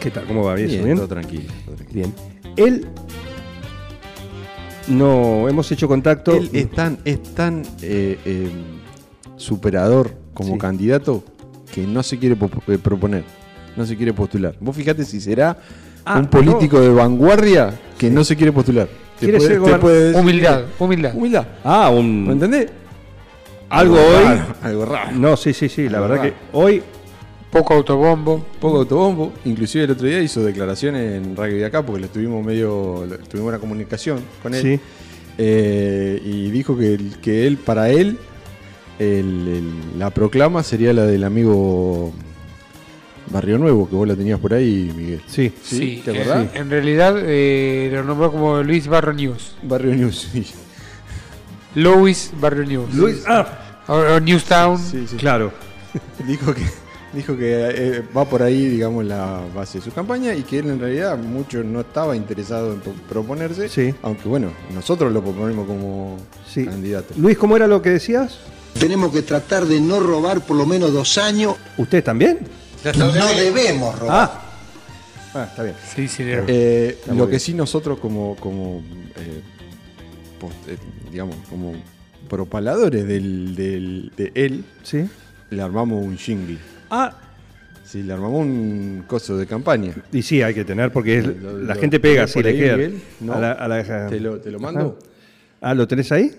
¿Qué 0.00 0.10
tal? 0.10 0.24
¿Cómo 0.26 0.44
va? 0.44 0.54
¿Bien? 0.54 0.68
Bien, 0.68 0.84
¿Bien? 0.84 0.96
todo 0.96 1.08
tranquilo. 1.08 1.52
todo 1.64 1.74
tranquilo. 1.76 2.06
Bien. 2.06 2.14
Él. 2.56 2.86
No, 4.88 5.48
hemos 5.48 5.70
hecho 5.72 5.86
contacto. 5.88 6.34
Él 6.34 6.48
es 6.52 6.70
tan, 6.70 6.98
es 7.04 7.22
tan 7.34 7.62
eh, 7.82 8.18
eh, 8.24 8.50
superador 9.36 10.12
como 10.32 10.54
Sí. 10.54 10.58
candidato 10.58 11.22
que 11.72 11.82
no 11.86 12.02
se 12.02 12.18
quiere 12.18 12.36
eh, 12.68 12.78
proponer, 12.78 13.24
no 13.76 13.84
se 13.84 13.96
quiere 13.96 14.14
postular. 14.14 14.54
Vos 14.60 14.74
fíjate 14.74 15.04
si 15.04 15.20
será 15.20 15.58
Ah, 16.04 16.18
un 16.18 16.26
político 16.28 16.80
de 16.80 16.88
vanguardia 16.88 17.78
que 17.98 18.08
no 18.08 18.24
se 18.24 18.34
quiere 18.34 18.50
postular. 18.52 18.88
Quiere 19.18 19.38
puede- 19.38 20.12
ser 20.12 20.20
Humildad, 20.22 20.62
humildad. 20.78 21.12
Humildad. 21.14 21.46
Ah, 21.64 21.90
¿Me 21.92 21.98
un. 21.98 22.30
entendés? 22.30 22.68
Algo 23.68 23.96
hoy. 23.96 24.24
raro, 24.24 24.46
algo 24.62 24.84
raro. 24.86 25.10
No, 25.12 25.36
sí, 25.36 25.52
sí, 25.52 25.68
sí. 25.68 25.88
La 25.90 26.00
verdad 26.00 26.16
raro. 26.16 26.30
que 26.30 26.34
hoy. 26.52 26.82
Poco 27.50 27.74
autobombo. 27.74 28.44
Poco 28.60 28.78
autobombo, 28.78 29.32
inclusive 29.44 29.84
el 29.84 29.90
otro 29.92 30.06
día 30.06 30.20
hizo 30.20 30.42
declaraciones 30.44 31.14
en 31.22 31.34
Radio 31.34 31.56
de 31.56 31.64
acá 31.64 31.84
porque 31.84 32.02
le 32.02 32.08
tuvimos 32.08 32.44
medio, 32.44 33.06
tuvimos 33.30 33.48
una 33.48 33.58
comunicación 33.58 34.20
con 34.42 34.54
él. 34.54 34.62
Sí. 34.62 34.80
Eh, 35.38 36.20
y 36.24 36.50
dijo 36.50 36.76
que, 36.76 36.98
que 37.22 37.46
él, 37.46 37.56
para 37.56 37.88
él, 37.90 38.18
el- 38.98 39.48
el- 39.48 39.98
la 39.98 40.10
proclama 40.10 40.62
sería 40.62 40.92
la 40.92 41.06
del 41.06 41.24
amigo 41.24 42.12
Barrio 43.30 43.56
Nuevo, 43.58 43.88
que 43.88 43.94
vos 43.96 44.06
la 44.08 44.16
tenías 44.16 44.38
por 44.40 44.52
ahí, 44.52 44.92
Miguel. 44.96 45.22
Sí. 45.26 45.52
¿Sí? 45.62 46.02
¿Te 46.04 46.10
eh, 46.10 46.20
acordás? 46.22 46.48
En 46.54 46.68
realidad 46.70 47.14
eh, 47.18 47.88
lo 47.92 48.04
nombró 48.04 48.30
como 48.32 48.62
Luis 48.62 48.88
Barrio 48.88 49.12
News. 49.14 49.54
Barrio 49.62 49.94
News. 49.94 50.28
sí. 50.32 50.46
Louis 51.74 52.32
Barrio 52.40 52.64
News. 52.64 52.94
Luis. 52.94 53.22
Ah, 53.26 53.46
O, 53.86 53.94
o 53.94 54.20
Newstown. 54.20 54.78
Sí, 54.78 55.06
sí. 55.08 55.16
claro. 55.16 55.52
Dijo 56.26 56.52
que, 56.54 56.62
dijo 57.12 57.36
que 57.36 57.68
eh, 57.70 58.02
va 58.16 58.24
por 58.24 58.42
ahí, 58.42 58.66
digamos, 58.68 59.04
la 59.04 59.40
base 59.54 59.78
de 59.78 59.84
su 59.84 59.92
campaña 59.92 60.34
y 60.34 60.42
que 60.42 60.58
él 60.58 60.68
en 60.70 60.78
realidad 60.80 61.16
mucho 61.18 61.62
no 61.64 61.80
estaba 61.80 62.14
interesado 62.16 62.72
en 62.74 62.80
pro- 62.80 62.92
proponerse. 63.08 63.68
Sí. 63.68 63.94
Aunque 64.02 64.28
bueno, 64.28 64.50
nosotros 64.74 65.12
lo 65.12 65.22
proponemos 65.22 65.66
como 65.66 66.16
Sí. 66.48 66.64
candidato. 66.66 67.14
Luis, 67.16 67.38
¿cómo 67.38 67.56
era 67.56 67.66
lo 67.66 67.80
que 67.82 67.90
decías? 67.90 68.38
Tenemos 68.78 69.12
que 69.12 69.22
tratar 69.22 69.64
de 69.66 69.80
no 69.80 69.98
robar 70.00 70.40
por 70.44 70.56
lo 70.56 70.66
menos 70.66 70.92
dos 70.92 71.18
años. 71.18 71.56
¿Usted 71.78 72.04
también? 72.04 72.38
No 72.96 73.10
debemos 73.10 73.98
robar. 73.98 74.30
Ah. 74.32 74.42
Ah, 75.34 75.46
está 75.50 75.62
bien. 75.62 75.74
Sí, 75.94 76.08
sí. 76.08 76.22
Eh, 76.26 76.98
lo 77.08 77.24
que 77.26 77.30
bien. 77.32 77.40
sí 77.40 77.54
nosotros 77.54 77.98
como, 77.98 78.34
como 78.36 78.82
eh, 79.16 79.42
post- 80.40 80.68
eh, 80.68 80.76
digamos, 81.10 81.36
como 81.50 81.72
propaladores 82.28 83.06
del, 83.06 83.54
del- 83.54 84.12
de 84.16 84.32
él, 84.34 84.64
Sí. 84.82 85.06
le 85.50 85.62
armamos 85.62 86.04
un 86.04 86.16
jingle. 86.16 86.58
Ah. 86.90 87.12
Sí, 87.84 88.02
le 88.02 88.12
armamos 88.12 88.40
un 88.42 89.04
coso 89.06 89.36
de 89.38 89.46
campaña. 89.46 89.94
Y 90.12 90.20
sí, 90.22 90.42
hay 90.42 90.52
que 90.52 90.64
tener 90.64 90.92
porque 90.92 91.18
es- 91.18 91.26
Lo- 91.26 91.58
la 91.58 91.74
lo- 91.74 91.80
gente 91.80 91.98
pega, 92.00 92.26
¿tenés 92.26 92.30
sí, 92.32 92.34
por 92.38 92.44
le 92.44 92.50
ahí, 92.50 92.58
queda. 92.58 92.76
Miguel? 92.76 93.02
¿No? 93.20 93.32
A 93.34 93.40
la- 93.40 93.52
a 93.52 93.68
la- 93.68 94.06
¿Te 94.08 94.20
lo, 94.20 94.40
te 94.40 94.50
lo 94.50 94.58
mando? 94.60 94.98
Ah, 95.60 95.74
¿lo 95.74 95.88
tenés 95.88 96.12
ahí? 96.12 96.34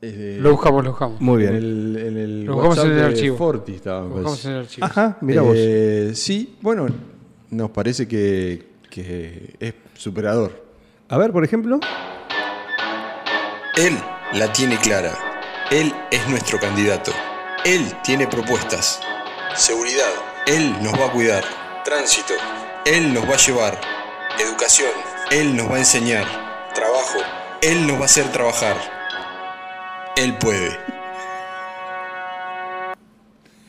Es 0.00 0.16
de- 0.18 0.38
Lo 0.40 0.52
buscamos, 0.52 0.82
lo 0.82 0.90
buscamos. 0.90 1.20
Muy 1.20 1.44
En 1.44 1.50
bien. 1.52 1.62
el, 1.62 1.96
en 2.06 2.16
el 2.16 2.44
Lo 2.44 2.54
buscamos 2.54 2.78
WhatsApp 2.78 2.92
en 2.92 2.98
el 2.98 3.04
archivo. 3.04 3.36
Forti 3.36 3.74
estaba, 3.74 4.00
Lo 4.00 4.08
buscamos 4.08 4.44
en 4.46 4.50
el 4.52 4.58
archivo. 4.60 4.86
Ajá, 4.86 5.18
mira 5.20 5.42
vos. 5.42 5.54
Eh, 5.56 6.12
sí, 6.14 6.56
bueno, 6.62 6.86
nos 7.50 7.70
parece 7.70 8.08
que, 8.08 8.66
que 8.88 9.54
es 9.60 9.74
superador. 9.94 10.64
A 11.08 11.18
ver, 11.18 11.30
por 11.32 11.44
ejemplo. 11.44 11.78
Él 13.76 13.92
la 14.34 14.50
tiene 14.52 14.76
clara. 14.78 15.12
Él 15.70 15.92
es 16.10 16.28
nuestro 16.28 16.58
candidato. 16.58 17.12
Él 17.64 17.94
tiene 18.02 18.26
propuestas. 18.26 19.00
Seguridad. 19.54 20.10
Él 20.46 20.82
nos 20.82 20.94
va 20.94 21.06
a 21.06 21.12
cuidar. 21.12 21.44
Tránsito. 21.84 22.34
Él 22.84 23.12
nos 23.12 23.28
va 23.28 23.34
a 23.34 23.36
llevar. 23.36 23.80
Educación. 24.38 24.90
Él 25.30 25.56
nos 25.56 25.70
va 25.70 25.76
a 25.76 25.78
enseñar. 25.80 26.24
Trabajo. 26.74 27.18
Él 27.62 27.86
nos 27.86 27.96
va 27.98 28.02
a 28.02 28.04
hacer 28.06 28.30
trabajar. 28.32 28.76
Él 30.16 30.36
puede. 30.38 30.76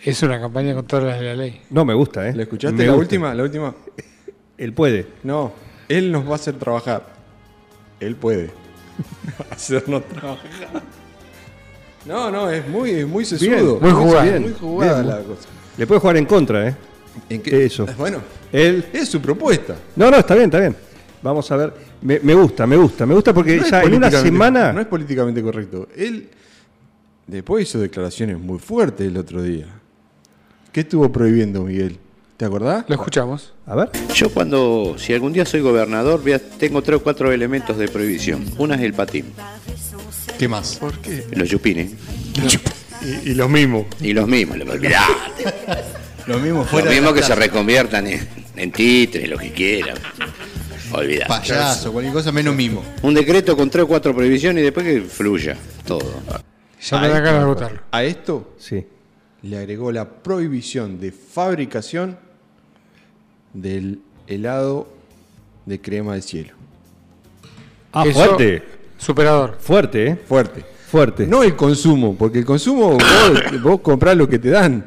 Es 0.03 0.23
una 0.23 0.39
campaña 0.39 0.73
con 0.73 0.87
todas 0.87 1.05
las 1.05 1.19
de 1.19 1.25
la 1.25 1.35
ley. 1.35 1.61
No, 1.69 1.85
me 1.85 1.93
gusta, 1.93 2.27
¿eh? 2.27 2.33
¿La 2.33 2.43
escuchaste 2.43 2.75
Me 2.77 2.85
la 2.85 2.91
gusta. 2.93 3.01
última? 3.01 3.33
La 3.35 3.43
última. 3.43 3.75
Él 4.57 4.73
puede. 4.73 5.07
No, 5.23 5.51
él 5.89 6.11
nos 6.11 6.25
va 6.27 6.33
a 6.33 6.35
hacer 6.35 6.53
trabajar. 6.57 7.05
Él 7.99 8.15
puede. 8.15 8.51
Hacernos 9.49 10.07
trabajar. 10.07 10.83
No, 12.05 12.31
no, 12.31 12.49
es 12.49 12.67
muy, 12.67 12.91
es 12.91 13.07
muy 13.07 13.25
sesudo. 13.25 13.79
Bien, 13.79 13.79
muy 13.81 13.91
jugada. 13.91 14.23
bien, 14.23 14.41
muy 14.41 14.53
jugada 14.53 15.01
Bien, 15.01 15.07
la 15.07 15.17
cosa. 15.23 15.49
Le 15.77 15.87
puede 15.87 16.01
jugar 16.01 16.17
en 16.17 16.25
contra, 16.25 16.67
¿eh? 16.67 16.75
¿En 17.29 17.41
qué? 17.41 17.65
Eso. 17.65 17.85
Bueno, 17.97 18.19
Él. 18.51 18.85
es 18.91 19.09
su 19.09 19.21
propuesta. 19.21 19.75
No, 19.95 20.09
no, 20.09 20.17
está 20.17 20.33
bien, 20.33 20.45
está 20.45 20.59
bien. 20.59 20.75
Vamos 21.21 21.51
a 21.51 21.55
ver. 21.57 21.73
Me, 22.01 22.19
me 22.19 22.33
gusta, 22.33 22.65
me 22.65 22.75
gusta, 22.77 23.05
me 23.05 23.13
gusta 23.13 23.33
porque 23.33 23.57
No 23.57 23.67
ya 23.67 23.83
en 23.83 23.93
una 23.93 24.09
semana. 24.09 24.73
No 24.73 24.81
es 24.81 24.87
políticamente 24.87 25.41
correcto. 25.43 25.87
Él 25.95 26.29
después 27.27 27.69
hizo 27.69 27.79
declaraciones 27.79 28.39
muy 28.39 28.57
fuertes 28.59 29.07
el 29.07 29.17
otro 29.17 29.43
día. 29.43 29.67
¿Qué 30.71 30.81
estuvo 30.81 31.11
prohibiendo, 31.11 31.63
Miguel? 31.63 31.99
¿Te 32.37 32.45
acordás? 32.45 32.85
Lo 32.87 32.95
escuchamos. 32.95 33.53
A 33.67 33.75
ver. 33.75 33.91
Yo 34.15 34.31
cuando, 34.31 34.95
si 34.97 35.13
algún 35.13 35.31
día 35.31 35.45
soy 35.45 35.61
gobernador, 35.61 36.21
tengo 36.57 36.81
tres 36.81 36.97
o 36.97 37.03
cuatro 37.03 37.31
elementos 37.31 37.77
de 37.77 37.87
prohibición. 37.87 38.43
Una 38.57 38.75
es 38.75 38.81
el 38.81 38.93
patín, 38.93 39.25
¿Qué 40.41 40.47
más? 40.47 40.77
¿Por 40.77 40.97
qué? 40.97 41.23
los 41.35 41.47
yupines 41.47 41.91
Y, 43.25 43.35
los 43.35 43.47
mismos. 43.47 43.85
y 43.99 44.11
los 44.13 44.27
mismos. 44.27 44.57
Lo 44.57 46.39
mismo 46.39 46.59
Los 46.61 46.69
fuera. 46.69 46.89
mismos 46.89 47.13
que 47.13 47.21
se 47.21 47.35
reconviertan 47.35 48.07
en, 48.07 48.27
en 48.55 48.71
títeres, 48.71 49.29
lo 49.29 49.37
que 49.37 49.51
quieran. 49.51 49.97
Olvidate. 50.93 51.27
Payaso, 51.27 51.91
cualquier 51.91 52.11
cosa 52.11 52.31
menos 52.31 52.55
mimo. 52.55 52.83
Un 53.03 53.13
decreto 53.13 53.55
con 53.55 53.69
tres 53.69 53.83
o 53.83 53.87
cuatro 53.87 54.15
prohibiciones 54.15 54.61
y 54.61 54.63
después 54.63 54.83
que 54.83 55.01
fluya 55.01 55.55
todo. 55.85 56.21
Ya 56.81 56.99
me 56.99 57.07
da 57.09 57.19
ganas 57.19 57.41
de 57.41 57.45
votarlo. 57.45 57.79
A 57.91 58.03
esto 58.03 58.55
Sí. 58.57 58.83
le 59.43 59.57
agregó 59.59 59.91
la 59.91 60.09
prohibición 60.09 60.99
de 60.99 61.11
fabricación 61.11 62.17
del 63.53 63.99
helado 64.25 64.91
de 65.67 65.79
crema 65.79 66.15
de 66.15 66.23
cielo. 66.23 66.53
Ah, 67.93 68.05
Eso- 68.07 68.13
fuerte. 68.13 68.80
Superador. 69.01 69.57
Fuerte, 69.59 70.07
¿eh? 70.07 70.17
Fuerte. 70.27 70.63
Fuerte. 70.87 71.25
No 71.25 71.41
el 71.43 71.55
consumo, 71.55 72.15
porque 72.17 72.39
el 72.39 72.45
consumo 72.45 72.91
vos, 72.91 73.03
vos 73.63 73.81
comprás 73.81 74.15
lo 74.15 74.27
que 74.29 74.37
te 74.39 74.49
dan. 74.49 74.85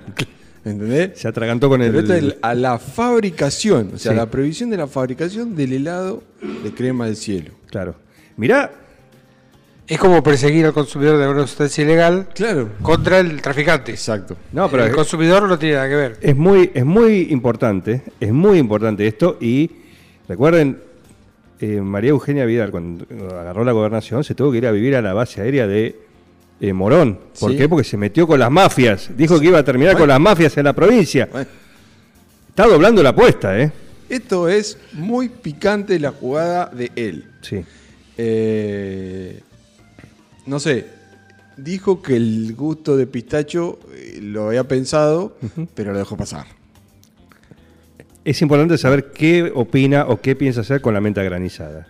¿Entendés? 0.65 1.19
Se 1.19 1.29
atragantó 1.29 1.69
con 1.69 1.83
el. 1.83 1.91
Pero 1.93 2.01
esto 2.01 2.15
es 2.29 2.37
a 2.41 2.55
la 2.55 2.79
fabricación, 2.79 3.91
o 3.95 3.99
sea, 3.99 4.13
Sí. 4.13 4.17
la 4.17 4.27
prohibición 4.31 4.71
de 4.71 4.77
la 4.79 4.87
fabricación 4.87 5.55
del 5.57 5.73
helado 5.75 6.23
de 6.63 6.73
crema 6.73 7.07
del 7.07 7.17
cielo. 7.17 7.51
Claro. 7.71 7.97
Mirá, 8.37 8.71
Es 9.87 9.99
como 9.99 10.23
perseguir 10.23 10.65
al 10.65 10.73
consumidor 10.73 11.19
de 11.19 11.29
una 11.29 11.47
sustancia 11.47 11.85
ilegal 11.85 12.29
Claro. 12.35 12.71
contra 12.81 13.19
el 13.19 13.43
traficante. 13.43 13.93
Exacto. 13.93 14.35
No, 14.53 14.71
pero 14.71 14.85
el 14.85 14.89
es- 14.91 14.95
consumidor 14.97 15.47
no 15.47 15.59
tiene 15.59 15.75
nada 15.75 15.89
que 15.91 15.95
ver. 15.97 16.19
es 16.23 16.35
muy, 16.35 16.71
es 16.73 16.87
muy 16.87 17.27
importante, 17.31 18.03
es 18.19 18.33
muy 18.33 18.57
importante 18.59 19.07
esto 19.07 19.37
y 19.43 19.71
recuerden, 20.27 20.81
eh, 21.65 21.81
María 21.81 22.11
Eugenia 22.11 22.45
Vidal 22.45 22.71
cuando 22.71 23.07
agarró 23.39 23.65
la 23.65 23.73
gobernación 23.73 24.25
se 24.25 24.35
tuvo 24.35 24.53
que 24.53 24.59
ir 24.59 24.67
a 24.67 24.73
vivir 24.73 24.97
a 24.97 25.03
la 25.03 25.13
base 25.15 25.41
aérea 25.41 25.67
de 25.67 25.97
eh, 26.61 26.73
Morón. 26.73 27.19
¿Por 27.39 27.53
Sí. 27.53 27.57
qué? 27.59 27.69
Porque 27.69 27.85
se 27.85 27.97
metió 27.97 28.27
con 28.27 28.39
las 28.41 28.51
mafias. 28.51 29.11
Dijo 29.17 29.39
que 29.41 29.47
iba 29.47 29.59
a 29.59 29.65
terminar 29.65 29.97
con 29.97 30.09
las 30.09 30.21
mafias 30.21 30.57
en 30.57 30.65
la 30.65 30.73
provincia. 30.73 31.29
Bueno, 31.31 31.49
Está 32.49 32.67
doblando 32.69 33.03
la 33.03 33.09
apuesta, 33.11 33.59
¿eh? 33.61 33.73
esto 34.09 34.49
es 34.49 34.79
muy 34.93 35.29
picante 35.29 35.99
la 35.99 36.13
jugada 36.13 36.67
de 36.73 36.93
él. 36.95 37.25
Sí. 37.41 37.65
Eh, 38.17 39.41
no 40.47 40.61
sé, 40.61 40.87
dijo 41.57 42.01
que 42.01 42.15
el 42.15 42.55
gusto 42.57 42.97
de 42.97 43.07
pistacho 43.09 43.81
lo 44.21 44.49
había 44.49 44.65
pensado, 44.69 45.37
pero 45.75 45.93
lo 45.93 45.99
dejó 45.99 46.17
pasar. 46.17 46.47
Es 48.25 48.41
importante 48.43 48.79
saber 48.79 49.13
qué 49.13 49.53
opina 49.55 50.07
o 50.09 50.21
qué 50.21 50.35
piensa 50.35 50.63
hacer 50.63 50.81
con 50.81 50.95
la 50.95 51.01
menta 51.01 51.23
granizada. 51.23 51.87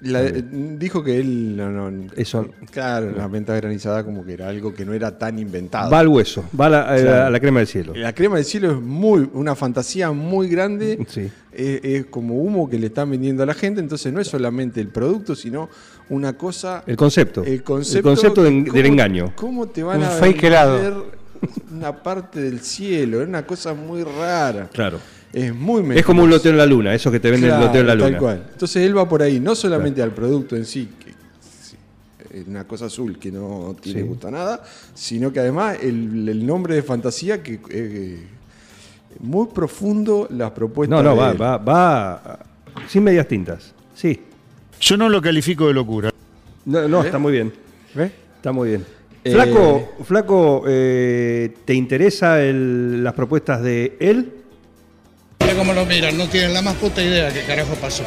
La- 0.00 0.22
dijo 0.22 1.02
que 1.02 1.18
él 1.18 1.56
no, 1.56 1.72
no- 1.90 2.06
Eso. 2.14 2.48
claro, 2.70 3.10
la 3.16 3.26
venta 3.26 3.56
granizada 3.56 4.04
como 4.04 4.24
que 4.24 4.34
era 4.34 4.48
algo 4.48 4.72
que 4.72 4.84
no 4.84 4.92
era 4.92 5.18
tan 5.18 5.40
inventado. 5.40 5.90
Va 5.90 5.98
al 5.98 6.06
hueso, 6.06 6.44
va 6.58 6.66
a 6.66 6.68
la, 6.68 7.26
a 7.34 7.40
crema 7.40 7.58
del 7.58 7.66
cielo. 7.66 7.94
La 7.96 8.12
crema 8.14 8.36
del 8.36 8.44
cielo 8.44 8.70
es 8.70 8.80
muy 8.80 9.28
una 9.32 9.56
fantasía 9.56 10.12
muy 10.12 10.48
grande. 10.48 10.98
Sí. 11.08 11.28
Es, 11.52 11.80
es 11.82 12.06
como 12.06 12.36
humo 12.36 12.70
que 12.70 12.78
le 12.78 12.86
están 12.86 13.10
vendiendo 13.10 13.42
a 13.42 13.46
la 13.46 13.54
gente. 13.54 13.80
Entonces 13.80 14.12
no 14.12 14.20
es 14.20 14.28
solamente 14.28 14.80
el 14.80 14.86
producto, 14.88 15.34
sino 15.34 15.68
una 16.10 16.34
cosa. 16.34 16.84
El 16.86 16.96
concepto. 16.96 17.42
El 17.42 17.64
concepto, 17.64 17.98
El 17.98 18.04
concepto 18.14 18.42
de- 18.44 18.50
¿cómo- 18.62 18.72
del 18.72 18.86
engaño. 18.86 19.32
¿Cómo 19.34 19.66
te 19.66 19.82
van 19.82 19.98
Un 19.98 20.04
a 20.04 20.10
fake 20.10 20.44
helado. 20.44 21.06
Una 21.72 21.92
parte 22.02 22.40
del 22.40 22.60
cielo? 22.60 23.22
Es 23.22 23.28
una 23.28 23.44
cosa 23.46 23.74
muy 23.74 24.02
rara. 24.02 24.68
Claro. 24.72 24.98
Es 25.32 25.54
muy 25.54 25.96
Es 25.96 26.04
como 26.04 26.22
un 26.22 26.30
loteo 26.30 26.52
en 26.52 26.58
la 26.58 26.66
luna, 26.66 26.94
eso 26.94 27.10
que 27.10 27.20
te 27.20 27.30
venden 27.30 27.50
el 27.52 27.60
loteo 27.60 27.82
en 27.82 27.86
la 27.86 27.92
tal 27.98 28.06
luna. 28.06 28.18
cual. 28.18 28.46
Entonces 28.52 28.82
él 28.84 28.96
va 28.96 29.08
por 29.08 29.22
ahí, 29.22 29.38
no 29.40 29.54
solamente 29.54 30.02
al 30.02 30.12
producto 30.12 30.56
en 30.56 30.64
sí, 30.64 30.88
que 30.98 32.38
es 32.40 32.46
una 32.46 32.64
cosa 32.64 32.86
azul 32.86 33.18
que 33.18 33.30
no 33.30 33.76
tiene 33.80 34.00
Sí. 34.02 34.06
gusto 34.06 34.28
a 34.28 34.30
nada, 34.30 34.62
sino 34.94 35.32
que 35.32 35.40
además 35.40 35.78
el, 35.82 36.28
el 36.28 36.46
nombre 36.46 36.74
de 36.74 36.82
fantasía 36.82 37.42
que 37.42 37.60
eh, 37.70 38.26
muy 39.20 39.46
profundo 39.48 40.26
las 40.30 40.50
propuestas. 40.52 40.96
No, 40.96 41.02
no, 41.02 41.14
de 41.14 41.20
va, 41.20 41.30
él. 41.30 41.42
va, 41.42 41.56
va 41.58 42.38
sin 42.88 43.02
medias 43.04 43.26
tintas. 43.28 43.72
Sí. 43.94 44.20
Yo 44.80 44.96
no 44.96 45.08
lo 45.08 45.20
califico 45.20 45.66
de 45.66 45.74
locura. 45.74 46.10
No, 46.64 46.86
no 46.88 47.02
¿Eh? 47.02 47.06
está 47.06 47.18
muy 47.18 47.32
bien. 47.32 47.52
¿Ves? 47.94 48.12
Está 48.36 48.52
muy 48.52 48.68
bien. 48.70 48.84
Eh, 49.24 49.32
Flaco, 49.32 49.94
Flaco 50.04 50.64
eh, 50.66 51.54
¿te 51.64 51.74
interesa 51.74 52.40
el- 52.42 53.02
las 53.02 53.14
propuestas 53.14 53.62
de 53.62 53.96
él? 54.00 54.32
Mira 55.40 55.54
cómo 55.54 55.72
lo 55.72 55.84
miran, 55.86 56.16
no 56.16 56.28
tienen 56.28 56.52
la 56.54 56.62
más 56.62 56.74
puta 56.76 57.02
idea 57.02 57.32
qué 57.32 57.42
carajo 57.44 57.74
pasó. 57.74 58.04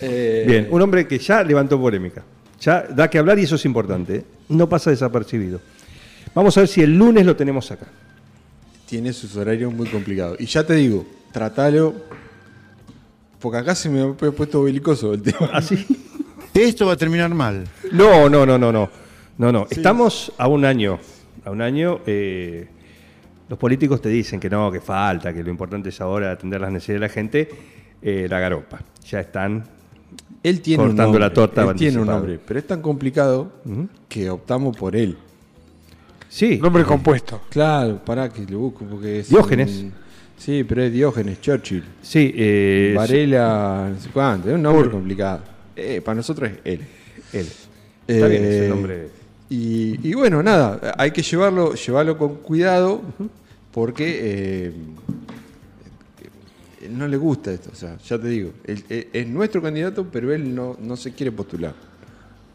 Eh, 0.00 0.44
Bien, 0.46 0.68
un 0.70 0.82
hombre 0.82 1.06
que 1.06 1.18
ya 1.18 1.42
levantó 1.42 1.80
polémica. 1.80 2.22
Ya 2.60 2.82
da 2.82 3.08
que 3.08 3.18
hablar 3.18 3.38
y 3.38 3.44
eso 3.44 3.56
es 3.56 3.64
importante. 3.64 4.16
¿eh? 4.16 4.24
No 4.48 4.68
pasa 4.68 4.90
desapercibido. 4.90 5.60
Vamos 6.34 6.56
a 6.56 6.60
ver 6.60 6.68
si 6.68 6.82
el 6.82 6.96
lunes 6.96 7.24
lo 7.24 7.36
tenemos 7.36 7.70
acá. 7.70 7.86
Tiene 8.86 9.12
sus 9.12 9.34
horarios 9.36 9.72
muy 9.72 9.86
complicados. 9.88 10.38
Y 10.40 10.46
ya 10.46 10.64
te 10.64 10.74
digo, 10.74 11.06
tratalo. 11.32 11.94
Porque 13.40 13.58
acá 13.58 13.74
se 13.74 13.88
me 13.88 14.02
ha 14.02 14.12
puesto 14.12 14.62
belicoso 14.62 15.14
el 15.14 15.22
tema. 15.22 15.50
¿Así? 15.52 15.86
Esto 16.54 16.86
va 16.86 16.92
a 16.92 16.96
terminar 16.96 17.32
mal. 17.34 17.64
No, 17.92 18.28
no, 18.28 18.46
no, 18.46 18.56
no, 18.58 18.70
no. 18.72 18.88
No, 19.38 19.50
no. 19.52 19.66
Estamos 19.70 20.32
a 20.38 20.46
un 20.48 20.64
año. 20.64 20.98
A 21.44 21.50
un 21.50 21.60
año. 21.60 22.00
eh, 22.06 22.68
los 23.48 23.58
políticos 23.58 24.00
te 24.00 24.08
dicen 24.08 24.40
que 24.40 24.48
no, 24.48 24.70
que 24.72 24.80
falta, 24.80 25.32
que 25.34 25.42
lo 25.42 25.50
importante 25.50 25.90
es 25.90 26.00
ahora 26.00 26.30
atender 26.32 26.60
las 26.60 26.72
necesidades 26.72 27.00
de 27.00 27.06
la 27.06 27.12
gente. 27.12 27.48
eh, 28.02 28.26
la 28.28 28.38
garopa. 28.38 28.80
Ya 29.08 29.20
están 29.20 29.64
Él 30.42 30.60
tiene 30.60 30.82
un 30.82 30.88
cortando 30.90 31.04
nombre, 31.12 31.20
la 31.20 31.32
torta. 31.32 31.62
él 31.64 31.74
tiene 31.76 31.98
un 31.98 32.06
nombre, 32.06 32.38
pero 32.44 32.58
es 32.60 32.66
tan 32.66 32.80
complicado 32.82 33.50
que 34.08 34.28
optamos 34.30 34.76
por 34.76 34.94
él. 34.94 35.16
Sí. 36.28 36.58
Nombre 36.62 36.84
compuesto. 36.84 37.40
Claro, 37.50 38.00
pará 38.04 38.28
que 38.28 38.44
lo 38.46 38.58
busco 38.58 38.84
porque 38.84 39.20
es. 39.20 39.28
Diógenes. 39.30 39.70
un- 39.82 39.92
sí, 40.36 40.64
pero 40.64 40.82
es 40.82 40.92
Diógenes, 40.92 41.40
Churchill. 41.40 41.84
Sí. 42.02 42.32
eh, 42.36 42.92
Varela, 42.96 43.90
no 43.94 44.00
sé 44.00 44.10
cuánto. 44.12 44.48
Es 44.50 44.54
un 44.54 44.62
nombre 44.62 44.90
complicado. 44.90 45.40
Eh, 45.76 46.00
para 46.04 46.14
nosotros 46.16 46.50
es 46.50 46.58
él. 46.64 46.80
Él. 47.32 47.46
Está 48.06 48.26
bien 48.28 48.44
ese 48.44 48.66
Eh, 48.66 48.68
nombre. 48.68 49.08
Y, 49.50 50.08
y 50.08 50.14
bueno, 50.14 50.42
nada, 50.42 50.94
hay 50.98 51.10
que 51.10 51.22
llevarlo, 51.22 51.74
llevarlo 51.74 52.16
con 52.18 52.36
cuidado 52.36 53.02
porque 53.72 54.18
eh, 54.22 54.72
no 56.90 57.08
le 57.08 57.16
gusta 57.16 57.52
esto. 57.52 57.70
O 57.72 57.76
sea, 57.76 57.96
ya 57.98 58.18
te 58.18 58.28
digo, 58.28 58.50
él- 58.64 58.84
él- 58.88 59.08
es 59.12 59.26
nuestro 59.26 59.62
candidato, 59.62 60.06
pero 60.10 60.32
él 60.34 60.54
no, 60.54 60.76
no 60.80 60.96
se 60.96 61.12
quiere 61.12 61.32
postular. 61.32 61.74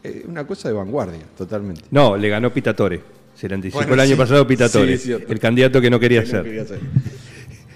Es 0.02 0.24
una 0.24 0.46
cosa 0.46 0.68
de 0.68 0.74
vanguardia, 0.74 1.20
totalmente. 1.36 1.82
No, 1.90 2.16
le 2.16 2.28
ganó 2.28 2.52
Pitatore. 2.52 3.00
Se 3.36 3.48
le 3.48 3.54
anticipó 3.54 3.78
Bueno, 3.78 3.94
el 3.94 4.00
año 4.00 4.12
sí. 4.12 4.16
pasado 4.16 4.46
Pitatore. 4.46 4.98
Sí, 4.98 5.12
el 5.12 5.38
candidato 5.38 5.80
que 5.80 5.90
no 5.90 5.98
quería 6.00 6.20
Que 6.22 6.26
no 6.26 6.30
ser. 6.32 6.44
quería 6.44 6.64
ser. 6.66 6.80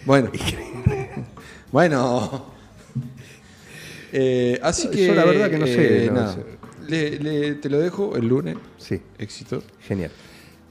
Bueno. 0.04 0.30
bueno. 1.72 2.53
Eh, 4.16 4.60
así 4.62 4.84
Yo 4.84 4.90
que. 4.92 5.14
la 5.14 5.24
verdad 5.24 5.50
que 5.50 5.58
no 5.58 5.66
sé, 5.66 6.04
eh, 6.04 6.06
no 6.06 6.12
nada. 6.14 6.34
sé. 6.34 6.40
Le- 6.88 7.18
le- 7.18 7.54
te 7.56 7.68
lo 7.68 7.80
dejo 7.80 8.14
el 8.16 8.28
lunes. 8.28 8.56
Sí. 8.78 9.00
Éxito. 9.18 9.62
Genial. 9.88 10.10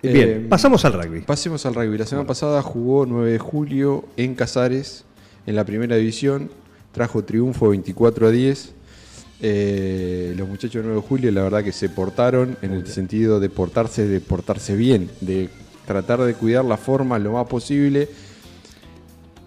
Eh, 0.01 0.13
Bien, 0.13 0.48
pasamos 0.50 0.86
al 0.86 0.94
rugby. 0.94 1.22
Pasemos 1.22 1.66
al 1.66 1.75
rugby. 1.75 1.98
La 1.98 2.06
semana 2.06 2.25
pasada 2.28 2.62
jugó 2.62 3.06
9 3.06 3.31
de 3.34 3.40
julio 3.40 4.06
en 4.18 4.36
Casares, 4.36 5.04
en 5.45 5.56
la 5.56 5.66
primera 5.66 5.95
división. 5.98 6.50
Trajo 6.94 7.24
triunfo 7.24 7.69
24 7.69 8.28
a 8.28 8.31
10. 8.31 8.74
Eh, 9.42 10.34
los 10.38 10.48
muchachos 10.48 10.75
de 10.75 10.84
9 10.84 10.95
de 11.01 11.07
julio, 11.07 11.31
la 11.31 11.44
verdad 11.44 11.63
que 11.63 11.72
se 11.74 11.90
portaron 11.90 12.56
en 12.62 12.72
el 12.72 12.88
sentido 12.88 13.40
de 13.42 13.50
portarse, 13.50 14.07
de 14.07 14.22
portarse 14.22 14.75
bien, 14.75 15.10
de 15.19 15.50
tratar 15.86 16.22
de 16.22 16.34
cuidar 16.34 16.63
la 16.63 16.78
forma 16.78 17.19
lo 17.19 17.34
más 17.34 17.48
posible, 17.48 18.07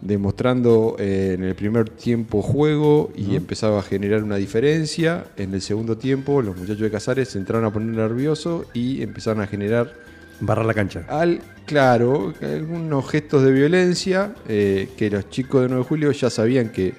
demostrando 0.01 0.97
eh, 0.99 1.33
en 1.35 1.45
el 1.45 1.55
primer 1.55 1.89
tiempo 1.89 2.43
juego 2.43 3.11
y 3.17 3.37
empezaba 3.37 3.81
a 3.81 3.83
generar 3.83 4.23
una 4.23 4.37
diferencia. 4.37 5.25
En 5.37 5.55
el 5.55 5.63
segundo 5.63 5.97
tiempo, 5.97 6.43
los 6.43 6.57
muchachos 6.57 6.83
de 6.83 6.91
Casares 6.91 7.29
se 7.31 7.39
entraron 7.39 7.65
a 7.65 7.73
poner 7.73 7.95
nerviosos 7.95 8.67
y 8.75 9.03
empezaron 9.03 9.43
a 9.43 9.47
generar 9.47 9.93
Barrar 10.41 10.67
la 10.67 10.75
cancha. 10.75 11.05
al, 11.09 11.41
claro, 11.65 12.35
algunos 12.43 13.09
gestos 13.09 13.43
de 13.43 13.53
violencia 13.53 14.35
eh, 14.47 14.91
que 14.97 15.09
los 15.09 15.31
chicos 15.31 15.63
de 15.63 15.69
9 15.69 15.83
de 15.83 15.89
julio 15.89 16.13
ya 16.13 16.29
sabían 16.29 16.69
que 16.69 16.95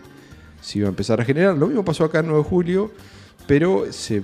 se 0.60 0.80
iba 0.80 0.88
a 0.88 0.90
empezar 0.90 1.22
a 1.22 1.26
generar. 1.26 1.56
Lo 1.56 1.68
mismo 1.68 1.86
pasó 1.86 2.04
acá 2.04 2.20
en 2.20 2.28
9 2.28 2.44
de 2.44 2.50
julio, 2.50 2.92
pero 3.46 3.86
se, 3.92 4.24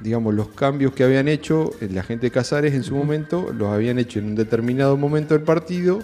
digamos, 0.00 0.34
los 0.34 0.48
cambios 0.48 0.92
que 0.92 1.02
habían 1.02 1.26
hecho 1.26 1.72
eh, 1.80 1.88
la 1.92 2.04
gente 2.04 2.26
de 2.26 2.30
Casares 2.30 2.74
en 2.74 2.84
su 2.84 2.94
momento, 2.94 3.52
los 3.52 3.68
habían 3.68 3.98
hecho 3.98 4.20
en 4.20 4.26
un 4.26 4.34
determinado 4.36 4.96
momento 4.96 5.34
del 5.34 5.42
partido. 5.42 5.98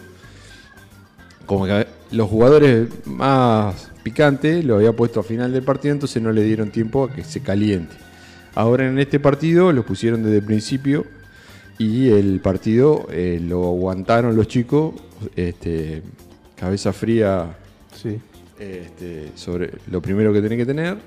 Como 1.48 1.64
que 1.64 1.86
los 2.10 2.28
jugadores 2.28 2.88
más 3.06 3.90
picantes 4.02 4.64
lo 4.66 4.76
había 4.76 4.92
puesto 4.92 5.20
a 5.20 5.22
final 5.22 5.50
del 5.50 5.62
partido, 5.62 5.94
entonces 5.94 6.22
no 6.22 6.30
le 6.30 6.42
dieron 6.42 6.70
tiempo 6.70 7.04
a 7.04 7.10
que 7.10 7.24
se 7.24 7.40
caliente. 7.40 7.96
Ahora 8.54 8.86
en 8.86 8.98
este 8.98 9.18
partido 9.18 9.72
lo 9.72 9.82
pusieron 9.84 10.22
desde 10.22 10.36
el 10.36 10.44
principio 10.44 11.06
y 11.78 12.10
el 12.10 12.40
partido 12.40 13.06
eh, 13.10 13.40
lo 13.42 13.66
aguantaron 13.66 14.36
los 14.36 14.46
chicos, 14.46 14.94
este, 15.36 16.02
cabeza 16.54 16.92
fría 16.92 17.56
Sí. 17.94 18.20
este, 18.58 19.32
sobre 19.34 19.72
lo 19.90 20.02
primero 20.02 20.32
que 20.34 20.40
tienen 20.40 20.58
que 20.58 20.66
tener. 20.66 20.98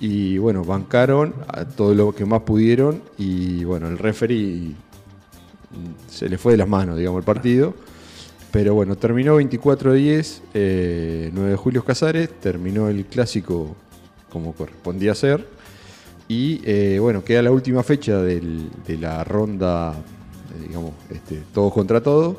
Y 0.00 0.38
bueno, 0.38 0.64
bancaron 0.64 1.34
a 1.48 1.66
todo 1.66 1.94
lo 1.94 2.14
que 2.14 2.24
más 2.24 2.40
pudieron. 2.42 3.02
Y 3.18 3.62
bueno, 3.64 3.88
el 3.88 3.98
referee 3.98 4.72
se 6.08 6.28
le 6.30 6.38
fue 6.38 6.52
de 6.52 6.58
las 6.58 6.68
manos, 6.68 6.96
digamos, 6.96 7.18
el 7.18 7.24
partido. 7.24 7.74
Pero 8.52 8.74
bueno, 8.74 8.96
terminó 8.96 9.40
24-10, 9.40 10.42
eh, 10.52 11.30
9 11.32 11.50
de 11.50 11.56
Julio 11.56 11.84
Casares, 11.84 12.28
terminó 12.40 12.88
el 12.88 13.06
clásico 13.06 13.74
como 14.30 14.52
correspondía 14.52 15.14
ser. 15.14 15.46
Y 16.28 16.60
eh, 16.64 16.98
bueno, 17.00 17.24
queda 17.24 17.42
la 17.42 17.50
última 17.50 17.82
fecha 17.82 18.20
del- 18.22 18.68
de 18.86 18.98
la 18.98 19.24
ronda, 19.24 19.92
eh, 19.94 20.66
digamos, 20.68 20.92
este, 21.10 21.42
todos 21.54 21.72
contra 21.72 22.02
todos. 22.02 22.36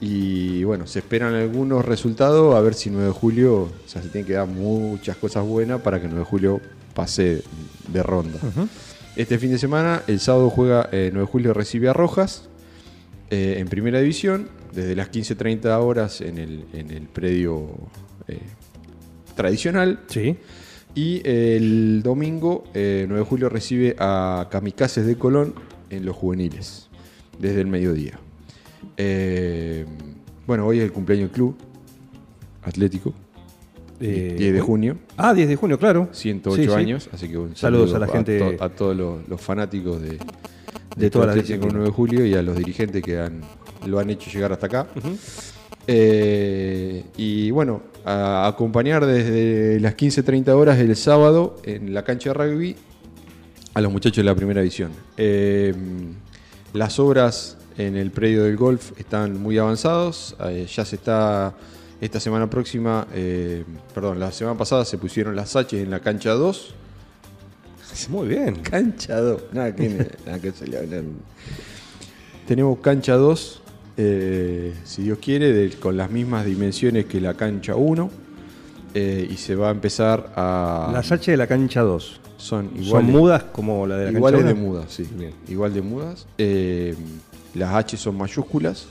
Y 0.00 0.64
bueno, 0.64 0.86
se 0.86 0.98
esperan 0.98 1.34
algunos 1.34 1.84
resultados, 1.84 2.54
a 2.54 2.60
ver 2.60 2.74
si 2.74 2.90
9 2.90 3.06
de 3.06 3.12
julio, 3.12 3.54
o 3.62 3.70
sea, 3.86 4.02
se 4.02 4.08
tienen 4.08 4.26
que 4.26 4.32
dar 4.34 4.48
muchas 4.48 5.16
cosas 5.16 5.44
buenas 5.46 5.80
para 5.80 5.98
que 6.00 6.06
9 6.08 6.20
de 6.20 6.24
julio 6.26 6.60
pase 6.94 7.42
de 7.88 8.02
ronda. 8.02 8.38
Este 9.16 9.38
fin 9.38 9.50
de 9.50 9.58
semana, 9.58 10.02
el 10.08 10.20
sábado 10.20 10.50
juega 10.50 10.88
eh, 10.92 11.10
9 11.12 11.26
de 11.26 11.30
julio 11.32 11.54
recibe 11.54 11.88
a 11.88 11.92
Rojas 11.92 12.48
eh, 13.32 13.56
en 13.58 13.66
primera 13.68 13.98
división, 14.00 14.48
desde 14.72 14.94
las 14.94 15.10
15.30 15.10 15.80
horas 15.82 16.20
en 16.20 16.36
el, 16.38 16.64
en 16.74 16.90
el 16.90 17.04
predio 17.08 17.70
eh, 18.28 18.38
tradicional. 19.34 20.00
Sí. 20.08 20.36
Y 20.94 21.26
el 21.26 22.02
domingo, 22.02 22.64
eh, 22.74 23.06
9 23.08 23.24
de 23.24 23.26
julio, 23.26 23.48
recibe 23.48 23.96
a 23.98 24.48
Kamikazes 24.50 25.06
de 25.06 25.16
Colón 25.16 25.54
en 25.88 26.04
los 26.04 26.14
juveniles, 26.14 26.88
desde 27.38 27.62
el 27.62 27.66
mediodía. 27.68 28.18
Eh, 28.98 29.86
bueno, 30.46 30.66
hoy 30.66 30.78
es 30.78 30.84
el 30.84 30.92
cumpleaños 30.92 31.30
del 31.30 31.34
club 31.34 31.56
atlético, 32.62 33.14
Eh, 34.04 34.34
10 34.36 34.52
de 34.52 34.60
junio. 34.60 34.98
Ah, 35.16 35.32
10 35.32 35.48
de 35.48 35.54
junio, 35.56 35.78
claro. 35.78 36.08
108 36.12 36.60
Sí, 36.62 36.68
sí. 36.68 36.74
años, 36.74 37.08
así 37.12 37.28
que 37.28 37.38
un 37.38 37.54
Saludos 37.54 37.90
saludo 37.90 37.96
a 38.04 38.06
la 38.06 38.12
gente 38.12 38.38
to- 38.56 38.64
a 38.64 38.68
todos 38.68 38.96
los, 38.96 39.28
los 39.28 39.40
fanáticos 39.40 40.02
de, 40.02 40.18
de, 40.96 41.10
todas 41.10 41.26
las 41.28 41.36
Atlético 41.36 41.66
disciplinas. 41.66 41.74
9 41.74 41.86
de 41.86 41.92
julio 41.94 42.26
y 42.26 42.34
a 42.34 42.42
los 42.42 42.56
dirigentes 42.56 43.02
que 43.02 43.18
han, 43.18 43.42
lo 43.86 43.98
han 43.98 44.10
hecho 44.10 44.30
llegar 44.30 44.52
hasta 44.52 44.66
acá. 44.66 44.86
Eh, 45.86 47.04
y 47.16 47.50
bueno, 47.50 47.82
a 48.04 48.46
acompañar 48.46 49.04
desde 49.06 49.80
las 49.80 49.96
15.30 49.96 50.48
horas 50.50 50.78
del 50.78 50.94
sábado 50.96 51.56
en 51.64 51.92
la 51.92 52.04
cancha 52.04 52.30
de 52.30 52.34
rugby 52.34 52.76
a 53.74 53.80
los 53.80 53.90
muchachos 53.90 54.18
de 54.18 54.24
la 54.24 54.34
primera 54.34 54.60
división. 54.60 54.92
Eh, 55.16 55.74
las 56.72 56.98
obras 56.98 57.56
en 57.78 57.96
el 57.96 58.10
predio 58.10 58.44
del 58.44 58.56
golf 58.56 58.92
están 58.98 59.40
muy 59.40 59.58
avanzados, 59.58 60.36
eh, 60.44 60.66
ya 60.72 60.84
se 60.84 60.96
está 60.96 61.54
Esta 62.00 62.18
semana 62.18 62.50
próxima, 62.50 63.06
perdón, 63.94 64.18
la 64.18 64.32
semana 64.32 64.58
pasada 64.58 64.84
se 64.84 64.98
pusieron 64.98 65.36
las 65.36 65.54
H 65.54 65.80
en 65.80 65.88
la 65.88 66.00
cancha 66.00 66.32
2. 66.32 66.74
Muy 68.08 68.28
bien. 68.28 68.56
Cancha 68.56 69.20
2. 69.20 69.42
Nada 69.52 69.74
que, 69.74 69.88
nada 70.26 70.38
que 70.40 70.52
se 70.52 70.66
le. 70.66 70.78
Tenemos 72.46 72.78
cancha 72.80 73.14
2, 73.14 73.62
eh, 73.96 74.74
si 74.84 75.02
Dios 75.02 75.18
quiere, 75.18 75.52
de- 75.52 75.70
con 75.76 75.96
las 75.96 76.10
mismas 76.10 76.44
dimensiones 76.44 77.06
que 77.06 77.20
la 77.20 77.34
cancha 77.34 77.74
1. 77.76 78.10
eh, 78.94 79.26
y 79.30 79.36
se 79.38 79.54
va 79.54 79.68
a 79.68 79.70
empezar 79.70 80.32
a. 80.36 80.90
Las 80.92 81.10
H 81.12 81.30
de 81.30 81.36
la 81.38 81.46
cancha 81.46 81.80
2. 81.80 82.20
Son 82.36 82.68
¿Son 82.74 82.82
iguales. 82.82 83.10
mudas 83.10 83.42
como 83.44 83.86
la 83.86 83.96
de 83.96 84.12
la 84.12 84.18
Iguales 84.18 84.40
cancha 84.42 84.54
de 84.54 84.60
1? 84.60 84.68
mudas, 84.68 84.92
sí. 84.92 85.08
Igual 85.48 85.72
de 85.72 85.80
mudas. 85.82 86.26
Eh, 86.36 86.94
las 87.54 87.72
H 87.74 87.96
son 87.96 88.16
mayúsculas, 88.18 88.86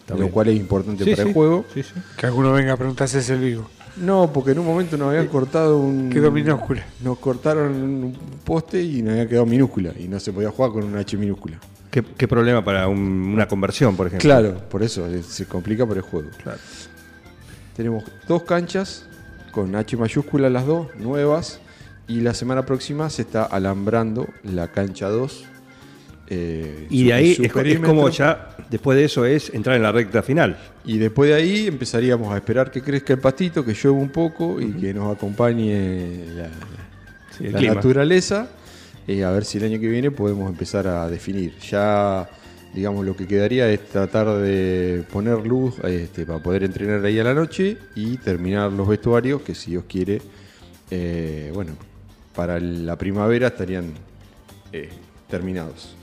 Está 0.00 0.14
lo 0.14 0.20
bien. 0.20 0.30
cual 0.32 0.48
es 0.48 0.56
importante 0.56 1.02
Sí, 1.04 1.10
para 1.12 1.22
sí. 1.24 1.28
el 1.30 1.34
juego. 1.34 1.64
Sí, 1.74 1.82
sí. 1.82 1.92
Que 2.16 2.26
alguno 2.26 2.52
venga 2.52 2.74
a 2.74 2.76
preguntarse 2.76 3.20
si 3.22 3.24
es 3.24 3.30
el 3.30 3.44
vivo. 3.44 3.68
No, 3.96 4.32
porque 4.32 4.52
en 4.52 4.58
un 4.60 4.66
momento 4.66 4.96
nos 4.96 5.08
habían 5.10 5.26
cortado 5.28 5.78
un. 5.78 6.08
Quedó 6.10 6.30
minúscula. 6.30 6.84
Nos 7.02 7.18
cortaron 7.18 7.72
un 7.74 8.16
poste 8.44 8.82
y 8.82 9.02
nos 9.02 9.12
había 9.12 9.28
quedado 9.28 9.46
minúscula. 9.46 9.92
Y 9.98 10.08
no 10.08 10.18
se 10.18 10.32
podía 10.32 10.50
jugar 10.50 10.72
con 10.72 10.84
una 10.84 11.00
H 11.00 11.16
minúscula. 11.16 11.58
¿Qué, 11.90 12.02
qué 12.02 12.26
problema 12.26 12.64
para 12.64 12.88
un- 12.88 13.32
una 13.34 13.46
conversión, 13.46 13.94
por 13.96 14.06
ejemplo? 14.06 14.26
Claro, 14.26 14.54
por 14.70 14.82
eso 14.82 15.06
eh, 15.06 15.22
se 15.22 15.44
complica 15.46 15.84
por 15.86 15.96
el 15.98 16.02
juego. 16.02 16.30
Claro. 16.42 16.58
Tenemos 17.76 18.04
dos 18.26 18.42
canchas 18.44 19.06
con 19.50 19.74
H 19.76 19.96
mayúscula 19.98 20.48
las 20.48 20.64
dos, 20.66 20.88
nuevas. 20.98 21.60
Y 22.08 22.20
la 22.20 22.34
semana 22.34 22.64
próxima 22.66 23.08
se 23.10 23.22
está 23.22 23.44
alambrando 23.44 24.26
la 24.42 24.68
cancha 24.68 25.08
2. 25.08 25.44
Eh, 26.34 26.86
Y 26.90 27.04
de 27.04 27.12
ahí 27.12 27.36
es, 27.42 27.78
como 27.80 28.08
ya, 28.08 28.56
después 28.70 28.96
de 28.96 29.04
eso, 29.04 29.24
es 29.26 29.52
entrar 29.52 29.76
en 29.76 29.82
la 29.82 29.92
recta 29.92 30.22
final. 30.22 30.56
Y 30.84 30.98
después 30.98 31.28
de 31.30 31.36
ahí 31.36 31.66
empezaríamos 31.66 32.32
a 32.32 32.36
esperar 32.38 32.70
que 32.70 32.80
crezca 32.80 33.12
el 33.12 33.18
pastito, 33.20 33.64
que 33.64 33.74
llueva 33.74 33.98
un 33.98 34.08
poco 34.08 34.60
y 34.60 34.72
que 34.72 34.94
nos 34.94 35.14
acompañe 35.14 36.24
la, 36.34 36.48
Sí, 37.36 37.44
naturaleza. 37.48 38.48
eh, 39.06 39.24
a 39.24 39.30
ver 39.30 39.44
si 39.44 39.58
el 39.58 39.64
año 39.64 39.80
que 39.80 39.88
viene 39.88 40.10
podemos 40.10 40.48
empezar 40.50 40.86
a 40.86 41.08
definir. 41.08 41.54
Ya, 41.70 42.28
digamos, 42.74 43.04
lo 43.04 43.14
que 43.16 43.26
quedaría 43.26 43.68
es 43.70 43.88
tratar 43.88 44.28
de 44.38 45.04
poner 45.12 45.46
luz 45.46 45.74
este, 45.84 46.24
para 46.24 46.38
poder 46.42 46.64
entrenar 46.64 47.04
ahí 47.04 47.18
a 47.18 47.24
la 47.24 47.34
noche 47.34 47.76
y 47.94 48.16
terminar 48.18 48.72
los 48.72 48.86
vestuarios, 48.88 49.42
que 49.42 49.54
si 49.54 49.72
Dios 49.72 49.84
quiere, 49.88 50.20
eh, 50.90 51.50
bueno, 51.54 51.72
para 52.34 52.58
la 52.60 52.96
primavera 52.96 53.48
estarían 53.48 53.92
eh, 54.72 54.88
terminados. 55.28 55.94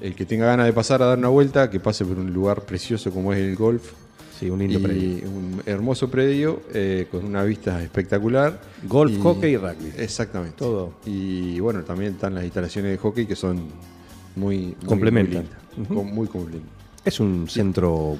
El 0.00 0.14
que 0.14 0.24
tenga 0.26 0.46
ganas 0.46 0.66
de 0.66 0.72
pasar 0.72 1.02
a 1.02 1.06
dar 1.06 1.18
una 1.18 1.28
vuelta, 1.28 1.68
que 1.70 1.78
pase 1.80 2.04
por 2.04 2.18
un 2.18 2.32
lugar 2.32 2.62
precioso 2.62 3.10
como 3.10 3.32
es 3.32 3.38
el 3.40 3.54
golf. 3.56 3.92
Sí, 4.38 4.48
un 4.48 4.58
lindo 4.60 4.78
y 4.78 4.82
predio. 4.82 5.28
Un 5.28 5.62
hermoso 5.66 6.08
predio 6.10 6.62
eh, 6.72 7.06
con 7.10 7.24
una 7.26 7.44
vista 7.44 7.82
espectacular. 7.82 8.58
Golf, 8.88 9.12
Y- 9.12 9.20
hockey 9.20 9.52
y 9.52 9.56
rugby. 9.58 9.92
Exactamente. 9.98 10.56
Todo. 10.56 10.94
Y 11.04 11.60
bueno, 11.60 11.82
también 11.82 12.12
están 12.14 12.34
las 12.34 12.44
instalaciones 12.44 12.92
de 12.92 12.96
hockey 12.98 13.26
que 13.26 13.36
son 13.36 13.68
muy. 14.36 14.74
Complementan. 14.86 15.44
Muy, 15.76 15.86
lindas. 15.86 15.88
Con- 15.96 16.14
muy 16.14 16.26
complementan. 16.28 16.70
Es 17.04 17.20
un 17.20 17.46
centro 17.50 18.16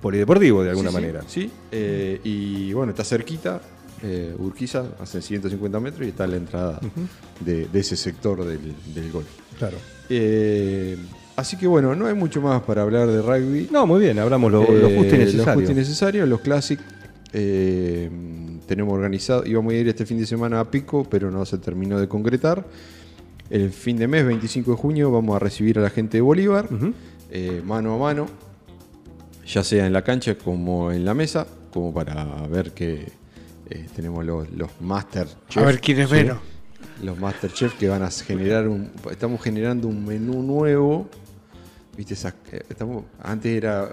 polideportivo 0.00 0.64
de 0.64 0.70
alguna 0.70 0.90
Sí, 0.90 0.96
sí, 0.96 1.00
manera. 1.00 1.22
Sí, 1.28 1.50
eh, 1.70 2.20
y 2.24 2.72
bueno, 2.72 2.90
está 2.90 3.04
cerquita, 3.04 3.60
eh, 4.02 4.34
Urquiza, 4.38 4.84
hace 5.00 5.22
150 5.22 5.80
metros 5.80 6.06
y 6.06 6.10
está 6.10 6.26
la 6.26 6.36
entrada 6.36 6.80
de, 7.40 7.66
de 7.66 7.80
ese 7.80 7.96
sector 7.96 8.44
del, 8.44 8.74
del 8.94 9.12
golf. 9.12 9.28
Claro. 9.58 9.76
Eh, 10.08 10.96
así 11.36 11.56
que 11.56 11.66
bueno, 11.66 11.94
no 11.94 12.06
hay 12.06 12.14
mucho 12.14 12.40
más 12.40 12.62
para 12.62 12.82
hablar 12.82 13.08
de 13.08 13.22
rugby. 13.22 13.68
No, 13.70 13.86
muy 13.86 14.00
bien, 14.00 14.18
hablamos 14.18 14.50
lo, 14.52 14.62
lo 14.62 14.88
Eh, 14.88 14.96
justo 14.96 15.14
y 15.14 15.18
necesario. 15.18 15.46
Lo 15.46 15.54
justo 15.54 15.72
y 15.72 15.74
necesario, 15.74 16.26
los 16.26 16.40
Classic. 16.40 16.80
eh, 17.32 18.10
tenemos 18.66 18.94
organizado, 18.94 19.44
íbamos 19.46 19.72
a 19.72 19.76
ir 19.76 19.88
este 19.88 20.06
fin 20.06 20.18
de 20.18 20.26
semana 20.26 20.60
a 20.60 20.70
Pico, 20.70 21.04
pero 21.08 21.30
no 21.30 21.44
se 21.44 21.58
terminó 21.58 21.98
de 21.98 22.08
concretar. 22.08 22.64
El 23.50 23.70
fin 23.70 23.96
de 23.98 24.08
mes, 24.08 24.24
25 24.24 24.70
de 24.70 24.76
junio, 24.76 25.10
vamos 25.10 25.36
a 25.36 25.38
recibir 25.38 25.78
a 25.78 25.82
la 25.82 25.90
gente 25.90 26.16
de 26.18 26.20
Bolívar, 26.22 26.68
eh, 27.30 27.60
mano 27.64 27.94
a 27.94 27.98
mano, 27.98 28.26
ya 29.46 29.62
sea 29.62 29.86
en 29.86 29.92
la 29.92 30.02
cancha 30.02 30.36
como 30.36 30.90
en 30.90 31.04
la 31.04 31.12
mesa, 31.12 31.46
como 31.70 31.92
para 31.92 32.24
ver 32.46 32.72
que 32.72 33.12
eh, 33.72 33.86
tenemos 33.94 34.24
los, 34.24 34.50
los 34.52 34.70
Master 34.80 35.26
A 35.56 35.60
ver 35.62 35.80
quién 35.80 36.00
es 36.00 36.10
menos. 36.10 36.38
Los 37.02 37.18
Masterchef 37.18 37.74
que 37.78 37.88
van 37.88 38.02
a 38.02 38.10
generar 38.10 38.68
un. 38.68 38.90
Estamos 39.10 39.40
generando 39.42 39.88
un 39.88 40.04
menú 40.04 40.42
nuevo. 40.42 41.08
Viste, 41.96 42.14
esas- 42.14 42.34
estamos, 42.68 43.04
antes 43.20 43.52
era 43.56 43.84
eh, 43.84 43.88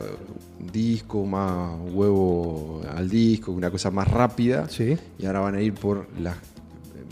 disco, 0.71 1.25
más 1.25 1.71
huevo 1.91 2.81
al 2.95 3.09
disco, 3.09 3.51
una 3.51 3.71
cosa 3.71 3.89
más 3.91 4.07
rápida. 4.07 4.69
Sí. 4.69 4.98
Y 5.17 5.25
ahora 5.25 5.39
van 5.39 5.55
a 5.55 5.62
ir 5.62 5.74
por 5.74 6.07
las. 6.19 6.36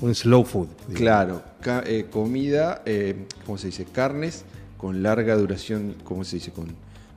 Un 0.01 0.13
slow 0.13 0.43
food. 0.45 0.67
digamos. 0.88 0.97
Claro, 0.97 1.41
ca- 1.62 1.83
eh, 1.86 2.05
comida, 2.12 2.83
eh, 2.86 3.25
¿cómo 3.45 3.57
se 3.57 3.67
dice? 3.67 3.86
Carnes 3.86 4.45
con 4.77 5.01
larga 5.01 5.36
duración, 5.36 5.95
¿cómo 6.03 6.24
se 6.24 6.36
dice? 6.36 6.51
Con 6.51 6.67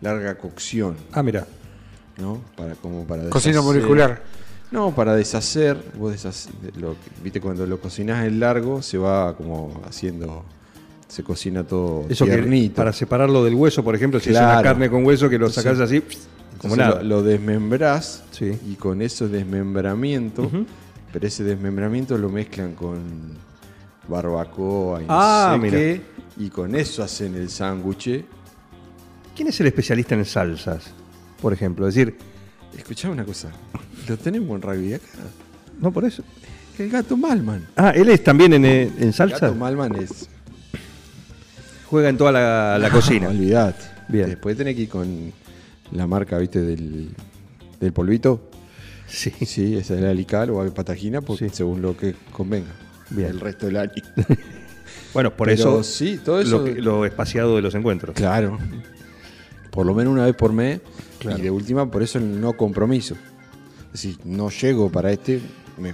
larga 0.01 0.39
cocción. 0.39 0.97
Ah, 1.13 1.23
mira. 1.23 1.47
¿no? 2.17 2.41
Para, 2.57 2.75
como 2.77 3.05
para 3.05 3.29
Cocina 3.31 3.61
molecular. 3.63 4.23
No, 4.71 4.95
para 4.95 5.15
deshacer, 5.17 5.77
vos 5.99 6.13
deshace- 6.13 6.51
lo, 6.77 6.95
viste 7.23 7.41
cuando 7.41 7.67
lo 7.67 7.81
cocinás 7.81 8.25
en 8.27 8.39
largo 8.39 8.83
se 8.83 8.99
va 8.99 9.37
como 9.37 9.81
haciendo, 9.89 10.45
se 11.09 11.25
cocina 11.25 11.65
todo 11.65 12.07
Eso 12.09 12.25
que 12.25 12.33
tiernito. 12.33 12.77
para 12.77 12.93
separarlo 12.93 13.43
del 13.43 13.55
hueso, 13.55 13.83
por 13.83 13.95
ejemplo, 13.97 14.21
si 14.21 14.31
es 14.31 14.37
Claro. 14.37 14.53
una 14.61 14.63
carne 14.63 14.89
con 14.89 15.05
hueso 15.05 15.29
que 15.29 15.39
lo 15.39 15.51
sacás 15.51 15.81
así, 15.81 16.03
como 16.59 16.77
nada. 16.77 17.03
Lo, 17.03 17.17
lo 17.17 17.23
desmembrás 17.25 18.23
Sí. 18.31 18.57
y 18.71 18.75
con 18.77 19.03
ese 19.03 19.27
desmembramiento, 19.27 20.49
pero 21.13 21.27
ese 21.27 21.43
desmembramiento 21.43 22.17
lo 22.17 22.29
mezclan 22.29 22.75
con 22.75 23.01
barbacoa 24.07 25.03
y 25.03 25.07
no 25.07 25.09
Ah, 25.13 25.51
sé 25.55 25.59
mira. 25.61 25.77
qué, 25.79 26.03
y 26.37 26.49
con 26.49 26.75
eso 26.77 27.03
hacen 27.03 27.35
el 27.35 27.51
sándwich. 27.51 28.25
¿Quién 29.35 29.49
es 29.49 29.59
el 29.61 29.67
especialista 29.67 30.15
en 30.15 30.25
salsas? 30.25 30.93
Por 31.43 31.53
ejemplo, 31.53 31.89
es 31.89 31.95
decir, 31.95 32.17
Escuchá 32.77 33.11
una 33.11 33.25
cosa, 33.25 33.51
lo 34.09 34.17
tenemos 34.17 34.57
en 34.57 34.63
rugby 34.63 34.95
acá. 34.95 35.07
no 35.81 35.93
por 35.93 36.05
eso. 36.05 36.23
El 36.79 36.89
gato 36.91 37.17
Malman. 37.17 37.67
Ah, 37.77 37.91
él 37.91 38.09
es 38.09 38.25
también 38.25 38.53
en, 38.55 38.65
en 38.65 38.95
El 38.99 39.13
salsa. 39.13 39.39
gato 39.49 39.55
Malman 39.55 39.97
es 39.97 40.29
Juega 41.87 42.09
en 42.09 42.17
toda 42.17 42.33
la, 42.33 42.79
la 42.79 42.91
cocina. 42.91 43.29
Olvidate. 43.29 43.85
Bien. 44.09 44.27
Después 44.29 44.57
tenés 44.57 44.77
que 44.77 44.83
ir 44.83 44.89
con 44.89 45.33
la 45.93 46.07
marca, 46.07 46.39
viste, 46.39 46.61
del, 46.63 47.11
del 47.81 47.93
polvito. 47.93 48.49
Sí. 49.07 49.33
Sí, 49.45 49.77
esa 49.77 49.95
es 49.95 50.01
la 50.01 50.11
Alical 50.11 50.51
o 50.51 50.73
Patagina, 50.73 51.21
porque 51.21 51.49
Sí. 51.49 51.57
según 51.57 51.83
lo 51.83 51.97
que 51.97 52.15
convenga. 52.33 52.71
Bien. 53.11 53.31
El 53.31 53.41
resto 53.41 53.67
del 53.67 53.77
año. 53.77 53.93
Bueno, 55.13 55.37
por 55.37 55.49
Pero 55.49 55.55
eso, 55.61 55.83
sí, 55.83 56.21
todo 56.25 56.41
eso- 56.41 56.65
lo 56.65 57.05
espaciado 57.05 57.57
de 57.57 57.63
los 57.63 57.75
encuentros. 57.75 58.15
claro. 58.15 58.59
Por 59.71 59.87
lo 59.87 59.95
menos 59.95 60.13
una 60.13 60.25
vez 60.27 60.35
por 60.35 60.53
mes. 60.53 60.81
Claro. 61.19 61.39
Y 61.39 61.43
de 61.43 61.51
última, 61.51 61.91
por 61.91 62.03
eso 62.03 62.19
el 62.19 62.41
no 62.41 62.55
compromiso. 62.55 63.15
Es 63.87 63.93
decir, 63.93 64.19
no 64.25 64.51
llego 64.51 64.91
para 64.91 65.13
este, 65.13 65.41
me 65.79 65.93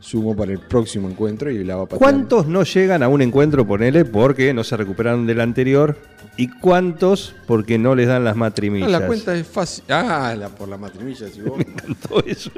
sumo 0.00 0.34
para 0.34 0.52
el 0.52 0.60
próximo 0.60 1.08
encuentro 1.08 1.50
y 1.50 1.62
la 1.64 1.76
va 1.76 1.82
a 1.82 1.86
patear. 1.86 1.98
¿Cuántos 1.98 2.46
no 2.46 2.62
llegan 2.62 3.02
a 3.02 3.08
un 3.08 3.20
encuentro, 3.20 3.66
ponele, 3.66 4.04
porque 4.04 4.54
no 4.54 4.64
se 4.64 4.76
recuperaron 4.76 5.26
del 5.26 5.40
anterior? 5.40 5.98
¿Y 6.36 6.48
cuántos 6.48 7.34
porque 7.46 7.78
no 7.78 7.94
les 7.96 8.06
dan 8.06 8.24
las 8.24 8.36
No, 8.36 8.40
matrimillas? 8.40 8.90
la 8.90 9.06
cuenta 9.06 9.34
es 9.34 9.46
fácil. 9.46 9.84
Ah, 9.88 10.34
la, 10.38 10.48
por 10.48 10.68
la 10.68 10.78
matrimilla, 10.78 11.28
si 11.28 11.40
vos. 11.42 11.58
Todo 12.08 12.22
eso. 12.24 12.50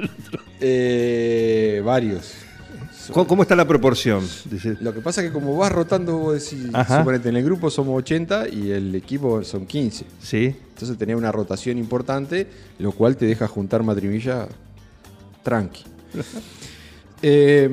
Eh, 0.59 1.81
varios. 1.83 2.33
¿Cómo, 3.13 3.27
cómo 3.27 3.41
está 3.43 3.55
la 3.55 3.67
proporción? 3.67 4.27
Dice, 4.45 4.77
Lo 4.81 4.93
que 4.93 5.01
pasa 5.01 5.21
es 5.21 5.27
que 5.27 5.33
como 5.33 5.55
vas 5.57 5.71
rotando, 5.71 6.17
vos 6.17 6.33
decís, 6.33 6.67
suponete, 6.87 7.29
en 7.29 7.37
el 7.37 7.43
grupo 7.43 7.69
somos 7.69 7.97
80 7.97 8.49
y 8.49 8.71
el 8.71 8.93
equipo 8.95 9.43
son 9.43 9.65
15. 9.65 10.05
sí. 10.21 10.55
Entonces 10.71 10.97
tenés 10.97 11.15
una 11.15 11.31
rotación 11.31 11.77
importante, 11.77 12.47
lo 12.79 12.91
cual 12.91 13.15
te 13.15 13.27
deja 13.27 13.47
juntar 13.47 13.83
matrimilla 13.83 14.47
tranqui. 15.43 15.83
Eh, 17.23 17.69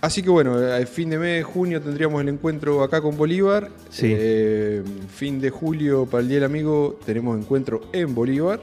así 0.00 0.22
que 0.22 0.30
bueno, 0.30 0.54
al 0.56 0.86
fin 0.86 1.10
de 1.10 1.18
mes, 1.18 1.44
junio, 1.44 1.82
tendríamos 1.82 2.22
el 2.22 2.28
encuentro 2.28 2.82
acá 2.84 3.00
con 3.00 3.16
Bolívar. 3.16 3.70
Sí. 3.90 4.06
Eh, 4.16 4.84
fin 5.12 5.40
de 5.40 5.50
julio, 5.50 6.06
para 6.06 6.22
el 6.22 6.28
Día 6.28 6.36
del 6.36 6.44
Amigo, 6.44 6.96
tenemos 7.04 7.36
encuentro 7.38 7.88
en 7.92 8.14
Bolívar. 8.14 8.60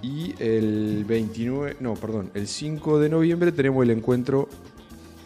Y 0.00 0.34
el 0.42 1.04
29, 1.06 1.76
no, 1.80 1.94
perdón, 1.94 2.30
el 2.34 2.48
5 2.48 2.98
de 3.00 3.08
noviembre 3.10 3.52
tenemos 3.52 3.84
el 3.84 3.90
encuentro 3.90 4.48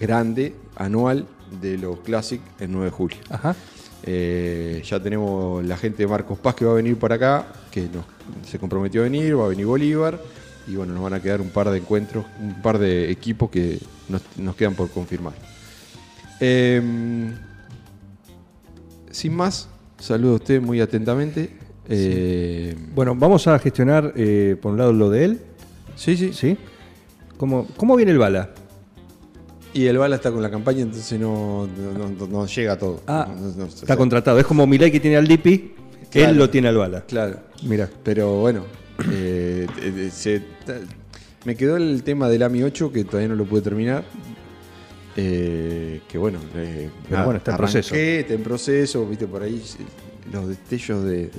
grande, 0.01 0.55
anual, 0.77 1.27
de 1.61 1.79
los 1.79 2.01
Classic 2.01 2.41
en 2.61 2.73
9 2.73 2.87
de 2.87 2.91
julio. 2.91 3.19
Ajá. 3.31 3.55
Eh, 4.03 4.83
ya 4.85 5.01
tenemos 5.01 5.65
la 5.65 5.77
gente 5.77 5.99
de 6.03 6.07
Marcos 6.07 6.39
Paz 6.39 6.55
que 6.55 6.65
va 6.65 6.73
a 6.73 6.75
venir 6.75 6.97
por 6.99 7.13
acá, 7.13 7.47
que 7.71 7.83
nos, 7.83 8.05
se 8.49 8.59
comprometió 8.59 9.01
a 9.01 9.05
venir, 9.05 9.39
va 9.39 9.47
a 9.47 9.49
venir 9.49 9.67
Bolívar. 9.67 10.21
Y 10.69 10.75
bueno, 10.75 10.95
nos 10.95 11.03
van 11.03 11.15
a 11.15 11.21
quedar 11.21 11.41
un 11.41 11.51
par 11.51 11.71
de 11.71 11.79
encuentros, 11.79 12.25
un 12.41 12.61
par 12.61 12.79
de 12.79 13.11
equipos 13.11 13.51
que 13.51 13.79
nos, 14.09 14.23
nos 14.37 14.57
quedan 14.57 14.75
por 14.75 14.91
confirmar. 14.91 15.35
Eh, 16.41 16.83
sin 19.11 19.35
más, 19.35 19.69
saludo 19.99 20.33
a 20.33 20.37
usted 20.37 20.61
muy 20.61 20.81
atentamente. 20.81 21.51
Eh, 21.89 22.77
Bueno, 22.95 23.15
vamos 23.15 23.47
a 23.47 23.59
gestionar, 23.59 24.13
eh, 24.17 24.57
por 24.61 24.73
un 24.73 24.79
lado, 24.79 24.93
lo 24.93 25.09
de 25.09 25.25
él. 25.25 25.41
Sí, 25.95 26.17
sí. 26.17 26.33
¿Sí? 26.33 26.59
¿Cómo, 27.37 27.67
cómo 27.77 27.97
viene 27.97 28.13
el 28.13 28.19
bala? 28.19 28.51
Y 29.77 29.87
el 29.87 29.99
Bala 29.99 30.17
está 30.17 30.31
con 30.33 30.43
la 30.43 30.51
campaña, 30.51 30.83
entonces 30.83 31.19
no, 31.21 31.67
no, 31.67 32.09
no- 32.09 32.27
no 32.27 32.47
llega 32.47 32.73
a 32.73 32.79
todo. 32.79 33.03
Ah, 33.07 33.29
está 33.69 33.97
contratado. 33.97 34.39
Es 34.39 34.47
como 34.47 34.67
Milei 34.67 34.91
que 34.91 35.01
tiene 35.01 35.17
al 35.19 35.29
Dipi, 35.29 35.75
Claro. 36.11 36.31
él 36.31 36.39
lo 36.39 36.49
tiene 36.49 36.69
al 36.69 36.77
bala. 36.79 37.03
Claro. 37.03 37.41
Mira. 37.65 37.91
Pero 38.03 38.41
bueno, 38.41 38.65
eh, 39.13 39.67
eh, 39.83 40.11
se- 40.13 40.41
ta- 40.65 40.79
me 41.45 41.55
quedó 41.57 41.77
el 41.77 42.03
tema 42.05 42.29
del 42.31 42.43
AMI 42.43 42.63
8 42.63 42.91
que 42.91 43.05
todavía 43.05 43.29
no 43.29 43.35
lo 43.35 43.45
pude 43.45 43.61
terminar. 43.61 44.03
Eh, 45.19 46.01
que 46.09 46.19
bueno, 46.19 46.39
eh, 46.55 46.91
Pero 47.05 47.13
nada, 47.13 47.25
bueno, 47.25 47.39
está 47.39 47.51
en 47.53 47.57
proceso. 47.57 47.95
Está 47.95 48.35
en 48.35 48.43
proceso, 48.43 49.07
viste 49.07 49.27
por 49.27 49.43
ahí 49.43 49.57
eh, 49.57 49.85
los 50.33 50.49
destellos 50.49 51.05
de, 51.05 51.31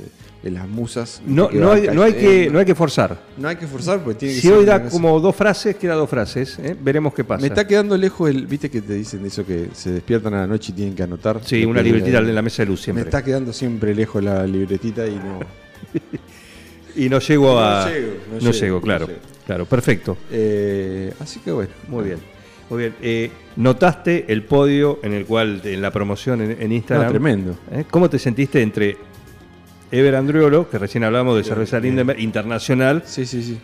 las 0.44 0.68
musas. 0.68 1.22
No, 1.26 1.50
no, 1.52 1.72
hay, 1.72 1.88
no, 1.88 2.04
hay 2.04 2.14
que, 2.14 2.50
no 2.50 2.60
hay 2.60 2.66
que 2.66 2.76
forzar. 2.76 3.20
No 3.38 3.50
hay 3.50 3.58
que 3.58 3.68
forzar 3.68 4.02
porque 4.02 4.20
tiene 4.20 4.36
que 4.36 4.42
Si 4.42 4.48
ser 4.48 4.58
hoy 4.58 4.66
da 4.66 4.88
como 4.90 5.20
dos 5.20 5.36
frases, 5.36 5.76
queda 5.76 5.96
dos 5.96 6.10
frases. 6.10 6.58
¿eh? 6.60 6.76
Veremos 6.80 7.14
qué 7.14 7.24
pasa. 7.24 7.42
Me 7.42 7.48
está 7.48 7.68
quedando 7.68 7.98
lejos 7.98 8.30
el. 8.30 8.48
¿Viste 8.48 8.70
que 8.70 8.82
te 8.82 8.94
dicen 8.94 9.26
eso 9.26 9.46
que 9.46 9.70
se 9.74 9.92
despiertan 9.92 10.34
a 10.36 10.42
la 10.42 10.48
noche 10.48 10.72
y 10.72 10.76
tienen 10.76 10.96
que 10.96 11.04
anotar? 11.04 11.42
Sí, 11.44 11.66
una 11.66 11.82
libretita 11.82 12.20
en 12.20 12.34
la 12.34 12.42
mesa 12.42 12.64
de 12.64 12.68
luz 12.68 12.82
siempre. 12.82 13.04
Me 13.04 13.10
está 13.10 13.24
quedando 13.24 13.52
siempre 13.52 13.94
lejos 13.94 14.24
la 14.24 14.46
libretita 14.48 15.06
y 15.08 15.16
no. 15.16 15.40
Y 16.98 17.10
no 17.10 17.20
llego 17.20 17.54
No 17.54 17.60
a. 17.60 17.90
llego, 17.90 18.14
no 18.42 18.52
llego, 18.52 18.82
claro. 18.82 19.06
llego. 19.06 19.20
Claro, 19.46 19.66
perfecto. 19.66 20.18
Eh, 20.32 21.14
así 21.20 21.40
que 21.40 21.52
bueno. 21.52 21.70
Muy 21.88 22.06
bien. 22.06 22.37
Muy 22.70 22.80
bien. 22.80 22.96
Eh, 23.02 23.32
notaste 23.56 24.26
el 24.28 24.44
podio 24.44 25.00
en 25.04 25.14
el 25.14 25.26
cual, 25.26 25.62
en 25.64 25.82
la 25.82 25.92
promoción 25.92 26.42
en, 26.42 26.62
en 26.62 26.72
Instagram. 26.72 27.06
No, 27.08 27.12
tremendo. 27.12 27.58
¿Eh? 27.72 27.86
¿Cómo 27.90 28.10
te 28.10 28.20
sentiste 28.20 28.62
entre 28.62 28.98
Ever 29.92 30.16
Andriolo, 30.16 30.70
que 30.70 30.78
recién 30.78 31.04
hablamos 31.06 31.38
de 31.38 31.44
cerveza 31.46 31.80
Lindenberg 31.80 32.20
internacional? 32.20 33.04
Sí, 33.06 33.26
sí, 33.26 33.42
sí. 33.42 33.58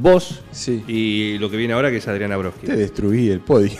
Vos 0.00 0.42
Sí. 0.50 0.82
y 0.88 1.38
lo 1.38 1.48
que 1.50 1.56
viene 1.56 1.74
ahora, 1.74 1.90
que 1.90 1.98
es 1.98 2.08
Adriana 2.08 2.36
Broski. 2.36 2.66
Te 2.66 2.76
destruí 2.76 3.30
el 3.30 3.40
podio. 3.40 3.72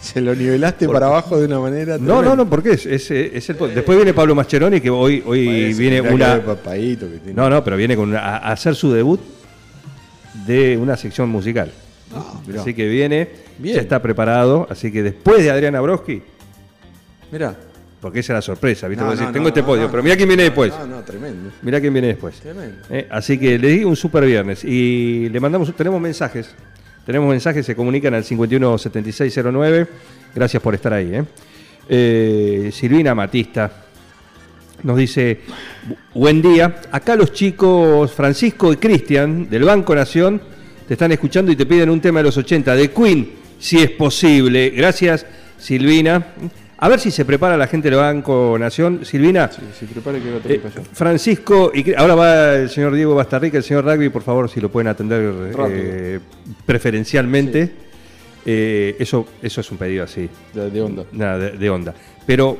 Se 0.00 0.20
lo 0.20 0.34
nivelaste 0.34 0.88
para 0.88 1.06
abajo 1.06 1.38
de 1.38 1.46
una 1.46 1.60
manera. 1.60 1.96
No, 1.98 2.22
no, 2.22 2.34
no, 2.34 2.48
porque 2.48 2.72
es, 2.72 2.86
es, 2.86 3.10
es 3.10 3.50
el 3.50 3.56
podio. 3.56 3.74
Después 3.74 3.96
viene 3.96 4.12
Pablo 4.12 4.34
Mascheroni, 4.34 4.80
que 4.80 4.90
hoy, 4.90 5.22
hoy 5.24 5.72
viene 5.74 6.00
una. 6.00 6.42
No, 7.34 7.48
no, 7.48 7.62
pero 7.62 7.76
viene 7.76 7.94
con 7.96 8.08
una- 8.08 8.20
a 8.20 8.52
hacer 8.52 8.74
su 8.74 8.92
debut 8.92 9.20
de 10.46 10.76
una 10.76 10.96
sección 10.96 11.28
musical. 11.28 11.70
Mirá. 12.46 12.60
así 12.62 12.74
que 12.74 12.88
viene, 12.88 13.28
Bien. 13.58 13.76
ya 13.76 13.80
está 13.82 14.00
preparado. 14.02 14.66
Así 14.70 14.90
que 14.92 15.02
después 15.02 15.42
de 15.42 15.50
Adriana 15.50 15.80
Broski, 15.80 16.22
Mirá. 17.30 17.56
porque 18.00 18.20
esa 18.20 18.32
es 18.32 18.36
la 18.36 18.42
sorpresa, 18.42 18.88
¿viste? 18.88 19.02
No, 19.02 19.10
Vos 19.10 19.18
decís, 19.18 19.28
no, 19.28 19.32
tengo 19.32 19.48
este 19.48 19.62
podio, 19.62 19.90
pero 19.90 20.02
mira 20.02 20.16
quién 20.16 20.28
viene 20.28 20.44
después. 20.44 20.72
No, 20.78 20.86
no, 20.86 21.02
tremendo. 21.02 21.50
Mirá 21.62 21.80
quién 21.80 21.92
viene 21.92 22.08
después. 22.08 22.36
Tremendo. 22.40 22.76
Eh, 22.90 23.06
Así 23.10 23.38
que 23.38 23.58
le 23.58 23.68
di 23.68 23.84
un 23.84 23.96
super 23.96 24.24
viernes 24.24 24.64
y 24.64 25.28
le 25.28 25.40
mandamos, 25.40 25.74
tenemos 25.74 26.00
mensajes. 26.00 26.54
Tenemos 27.06 27.28
mensajes, 27.28 27.66
se 27.66 27.74
comunican 27.74 28.14
al 28.14 28.22
517609. 28.24 29.86
Gracias 30.34 30.62
por 30.62 30.74
estar 30.74 30.92
ahí. 30.92 31.14
¿eh? 31.14 31.24
Eh, 31.88 32.70
Silvina 32.72 33.14
Matista 33.14 33.70
nos 34.84 34.96
dice: 34.96 35.40
"Bu- 35.88 35.96
Buen 36.14 36.40
día. 36.42 36.80
Acá 36.92 37.16
los 37.16 37.32
chicos 37.32 38.12
Francisco 38.12 38.72
y 38.72 38.76
Cristian 38.76 39.48
del 39.50 39.64
Banco 39.64 39.94
Nación 39.94 40.40
te 40.86 40.94
están 40.94 41.12
escuchando 41.12 41.52
y 41.52 41.56
te 41.56 41.66
piden 41.66 41.90
un 41.90 42.00
tema 42.00 42.20
de 42.20 42.24
los 42.24 42.36
80 42.36 42.74
de 42.74 42.90
Queen, 42.90 43.30
si 43.58 43.78
es 43.78 43.90
posible. 43.90 44.70
Gracias, 44.70 45.26
Silvina. 45.58 46.26
A 46.78 46.88
ver 46.88 46.98
si 46.98 47.12
se 47.12 47.24
prepara 47.24 47.56
la 47.56 47.68
gente 47.68 47.88
del 47.88 48.00
Banco 48.00 48.56
Nación. 48.58 49.04
Silvina. 49.04 49.48
Se 49.48 49.86
prepare 49.86 50.20
que 50.20 50.30
va 50.32 50.38
a 50.38 50.40
Eh, 50.48 50.60
Francisco, 50.92 51.70
y 51.72 51.94
ahora 51.94 52.16
va 52.16 52.54
el 52.56 52.70
señor 52.70 52.92
Diego 52.94 53.14
Bastarrica, 53.14 53.56
el 53.56 53.62
señor 53.62 53.84
Rugby, 53.84 54.08
por 54.08 54.22
favor, 54.22 54.50
si 54.50 54.60
lo 54.60 54.68
pueden 54.68 54.88
atender 54.88 55.32
eh, 55.70 56.18
preferencialmente. 56.66 57.70
Eh, 58.44 58.96
eso, 58.98 59.28
eso 59.40 59.60
es 59.60 59.70
un 59.70 59.78
pedido 59.78 60.02
así. 60.02 60.28
De, 60.52 60.70
de 60.70 60.82
onda. 60.82 61.04
Nada, 61.12 61.38
de, 61.38 61.50
de 61.52 61.70
onda. 61.70 61.94
Pero, 62.26 62.58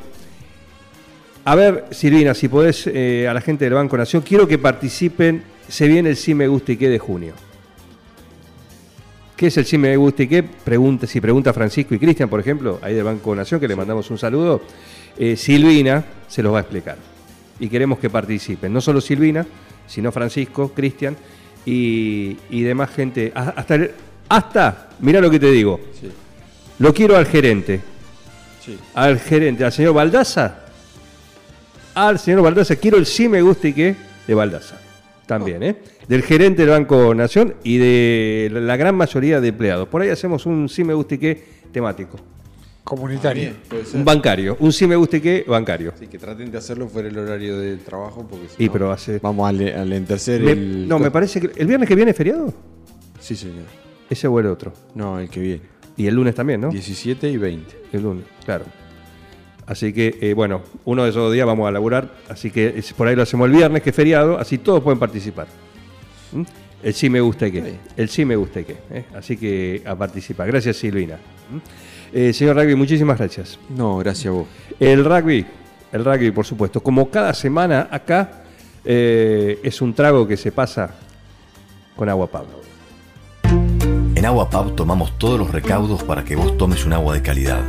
a 1.44 1.56
ver, 1.56 1.86
Silvina, 1.90 2.32
si 2.34 2.46
podés, 2.46 2.86
eh, 2.86 3.26
a 3.28 3.34
la 3.34 3.40
gente 3.40 3.64
del 3.64 3.74
Banco 3.74 3.96
Nación, 3.96 4.22
quiero 4.22 4.46
que 4.46 4.58
participen. 4.58 5.42
Se 5.66 5.88
viene 5.88 6.10
el 6.10 6.16
Sí 6.16 6.32
Me 6.34 6.46
Gusta 6.46 6.70
y 6.70 6.76
Qué 6.76 6.88
de 6.88 7.00
junio. 7.00 7.34
¿Qué 9.42 9.48
es 9.48 9.56
el 9.56 9.66
Sí 9.66 9.76
Me 9.76 9.96
Gusta 9.96 10.22
y 10.22 10.28
Qué? 10.28 10.44
Pregunta, 10.44 11.04
si 11.04 11.20
pregunta 11.20 11.52
Francisco 11.52 11.96
y 11.96 11.98
Cristian, 11.98 12.28
por 12.28 12.38
ejemplo, 12.38 12.78
ahí 12.80 12.94
del 12.94 13.02
Banco 13.02 13.34
Nación, 13.34 13.58
que 13.58 13.66
le 13.66 13.74
mandamos 13.74 14.08
un 14.08 14.16
saludo, 14.16 14.62
eh, 15.18 15.34
Silvina 15.36 16.04
se 16.28 16.44
los 16.44 16.52
va 16.54 16.58
a 16.58 16.60
explicar. 16.60 16.96
Y 17.58 17.68
queremos 17.68 17.98
que 17.98 18.08
participen. 18.08 18.72
No 18.72 18.80
solo 18.80 19.00
Silvina, 19.00 19.44
sino 19.88 20.12
Francisco, 20.12 20.68
Cristian 20.72 21.16
y, 21.66 22.36
y 22.50 22.62
demás 22.62 22.90
gente. 22.90 23.32
Ah, 23.34 23.52
Hasta, 23.56 23.74
el- 23.74 23.90
hasta, 24.28 24.90
mira 25.00 25.20
lo 25.20 25.28
que 25.28 25.40
te 25.40 25.50
digo. 25.50 25.80
Sí. 26.00 26.08
Lo 26.78 26.94
quiero 26.94 27.16
al 27.16 27.26
gerente. 27.26 27.80
Sí. 28.64 28.78
Al 28.94 29.18
gerente, 29.18 29.64
al 29.64 29.72
señor 29.72 29.94
Baldaza. 29.94 30.60
Al 31.96 32.20
señor 32.20 32.42
Baldaza, 32.42 32.76
quiero 32.76 32.96
el 32.96 33.06
sí 33.06 33.28
me 33.28 33.42
gusta 33.42 33.66
y 33.66 33.72
qué 33.72 33.96
de 34.24 34.34
Baldaza. 34.34 34.76
También, 35.38 35.62
¿eh? 35.62 35.76
Del 36.08 36.22
gerente 36.22 36.62
del 36.62 36.70
Banco 36.70 37.14
Nación 37.14 37.54
y 37.64 37.78
de 37.78 38.50
la 38.52 38.76
gran 38.76 38.94
mayoría 38.94 39.40
de 39.40 39.48
empleados. 39.48 39.88
Por 39.88 40.02
ahí 40.02 40.08
hacemos 40.10 40.46
un 40.46 40.68
sí 40.68 40.84
me 40.84 40.94
gusta 40.94 41.14
y 41.14 41.18
qué 41.18 41.44
temático. 41.72 42.18
Comunitario. 42.84 43.42
Bien. 43.70 43.82
Un 43.94 44.04
bancario. 44.04 44.56
Un 44.58 44.72
sí 44.72 44.86
me 44.86 44.96
gusta 44.96 45.16
y 45.16 45.20
qué 45.20 45.44
bancario. 45.46 45.92
Sí, 45.98 46.08
que 46.08 46.18
traten 46.18 46.50
de 46.50 46.58
hacerlo 46.58 46.88
fuera 46.88 47.08
el 47.08 47.16
horario 47.16 47.56
del 47.58 47.78
trabajo 47.80 48.26
porque 48.28 48.48
si 48.48 48.64
Y 48.64 48.66
no, 48.66 48.72
pero 48.72 48.90
hace- 48.92 49.20
vamos 49.20 49.48
al, 49.48 49.60
al 49.68 49.92
entercer 49.92 50.40
Me- 50.42 50.50
el... 50.52 50.88
no, 50.88 50.98
me 50.98 51.10
parece 51.10 51.40
que. 51.40 51.50
¿El 51.56 51.66
viernes 51.68 51.88
que 51.88 51.94
viene 51.94 52.10
es 52.10 52.16
feriado? 52.16 52.52
Sí, 53.20 53.36
señor. 53.36 53.64
Ese 54.10 54.26
o 54.26 54.38
el 54.40 54.46
otro. 54.46 54.72
No, 54.96 55.20
el 55.20 55.30
que 55.30 55.40
viene. 55.40 55.62
Y 55.96 56.06
el 56.08 56.14
lunes 56.14 56.34
también, 56.34 56.60
¿no? 56.60 56.70
17 56.70 57.30
y 57.30 57.36
20. 57.36 57.76
El 57.92 58.02
lunes, 58.02 58.24
claro. 58.44 58.64
Así 59.66 59.92
que, 59.92 60.18
eh, 60.20 60.34
bueno, 60.34 60.62
uno 60.84 61.04
de 61.04 61.10
esos 61.10 61.32
días 61.32 61.46
vamos 61.46 61.68
a 61.68 61.70
laburar. 61.72 62.12
Así 62.28 62.50
que 62.50 62.74
es- 62.76 62.92
por 62.92 63.06
ahí 63.08 63.14
lo 63.16 63.22
hacemos 63.22 63.46
el 63.48 63.52
viernes, 63.56 63.82
que 63.82 63.90
es 63.90 63.96
feriado. 63.96 64.38
Así 64.38 64.58
todos 64.58 64.82
pueden 64.82 64.98
participar. 64.98 65.46
¿Mm? 66.32 66.42
El 66.82 66.94
sí 66.94 67.08
me 67.08 67.20
gusta 67.20 67.46
y 67.46 67.52
qué. 67.52 67.74
El 67.96 68.08
sí 68.08 68.24
me 68.24 68.34
gusta 68.34 68.60
y 68.60 68.64
qué. 68.64 68.76
¿eh? 68.90 69.04
Así 69.14 69.36
que 69.36 69.82
a 69.86 69.94
participar. 69.94 70.48
Gracias, 70.48 70.76
Silvina. 70.76 71.14
¿Mm? 71.16 71.58
Eh, 72.14 72.32
señor 72.32 72.56
Rugby, 72.56 72.74
muchísimas 72.74 73.16
gracias. 73.18 73.58
No, 73.70 73.98
gracias 73.98 74.26
a 74.26 74.30
vos. 74.32 74.46
El 74.80 75.04
rugby, 75.04 75.46
el 75.92 76.04
rugby, 76.04 76.30
por 76.32 76.44
supuesto. 76.44 76.82
Como 76.82 77.08
cada 77.08 77.32
semana 77.32 77.88
acá, 77.90 78.42
eh, 78.84 79.60
es 79.62 79.80
un 79.80 79.94
trago 79.94 80.26
que 80.26 80.36
se 80.36 80.50
pasa 80.52 80.90
con 81.96 82.08
agua 82.08 82.26
Pablo. 82.26 82.60
En 84.14 84.26
Agua 84.26 84.50
Pub 84.50 84.74
tomamos 84.76 85.18
todos 85.18 85.38
los 85.38 85.50
recaudos 85.50 86.02
para 86.04 86.24
que 86.24 86.36
vos 86.36 86.56
tomes 86.58 86.84
un 86.84 86.92
agua 86.92 87.14
de 87.14 87.22
calidad. 87.22 87.62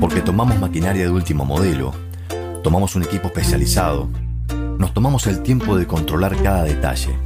Porque 0.00 0.20
tomamos 0.20 0.58
maquinaria 0.58 1.04
de 1.04 1.10
último 1.10 1.44
modelo, 1.44 1.92
tomamos 2.62 2.96
un 2.96 3.02
equipo 3.02 3.28
especializado, 3.28 4.08
nos 4.78 4.94
tomamos 4.94 5.26
el 5.26 5.42
tiempo 5.42 5.76
de 5.76 5.86
controlar 5.86 6.36
cada 6.42 6.64
detalle 6.64 7.16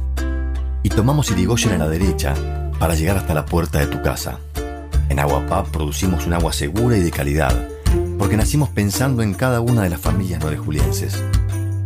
y 0.83 0.89
tomamos 0.89 1.31
Irigoyen 1.31 1.73
a 1.73 1.77
la 1.77 1.89
derecha 1.89 2.35
para 2.79 2.95
llegar 2.95 3.17
hasta 3.17 3.33
la 3.33 3.45
puerta 3.45 3.79
de 3.79 3.87
tu 3.87 4.01
casa. 4.01 4.39
En 5.09 5.19
Agua 5.19 5.45
Pub 5.45 5.71
producimos 5.71 6.27
un 6.27 6.33
agua 6.33 6.53
segura 6.53 6.97
y 6.97 7.01
de 7.01 7.11
calidad, 7.11 7.69
porque 8.19 8.37
nacimos 8.37 8.69
pensando 8.69 9.23
en 9.23 9.33
cada 9.33 9.61
una 9.61 9.83
de 9.83 9.89
las 9.89 10.01
familias 10.01 10.41
nuevejulienses. 10.41 11.23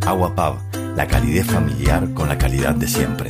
Agua 0.05 0.35
Pub, 0.35 0.79
la 0.95 1.07
calidez 1.07 1.45
familiar 1.45 2.13
con 2.13 2.27
la 2.27 2.37
calidad 2.37 2.75
de 2.75 2.87
siempre. 2.87 3.29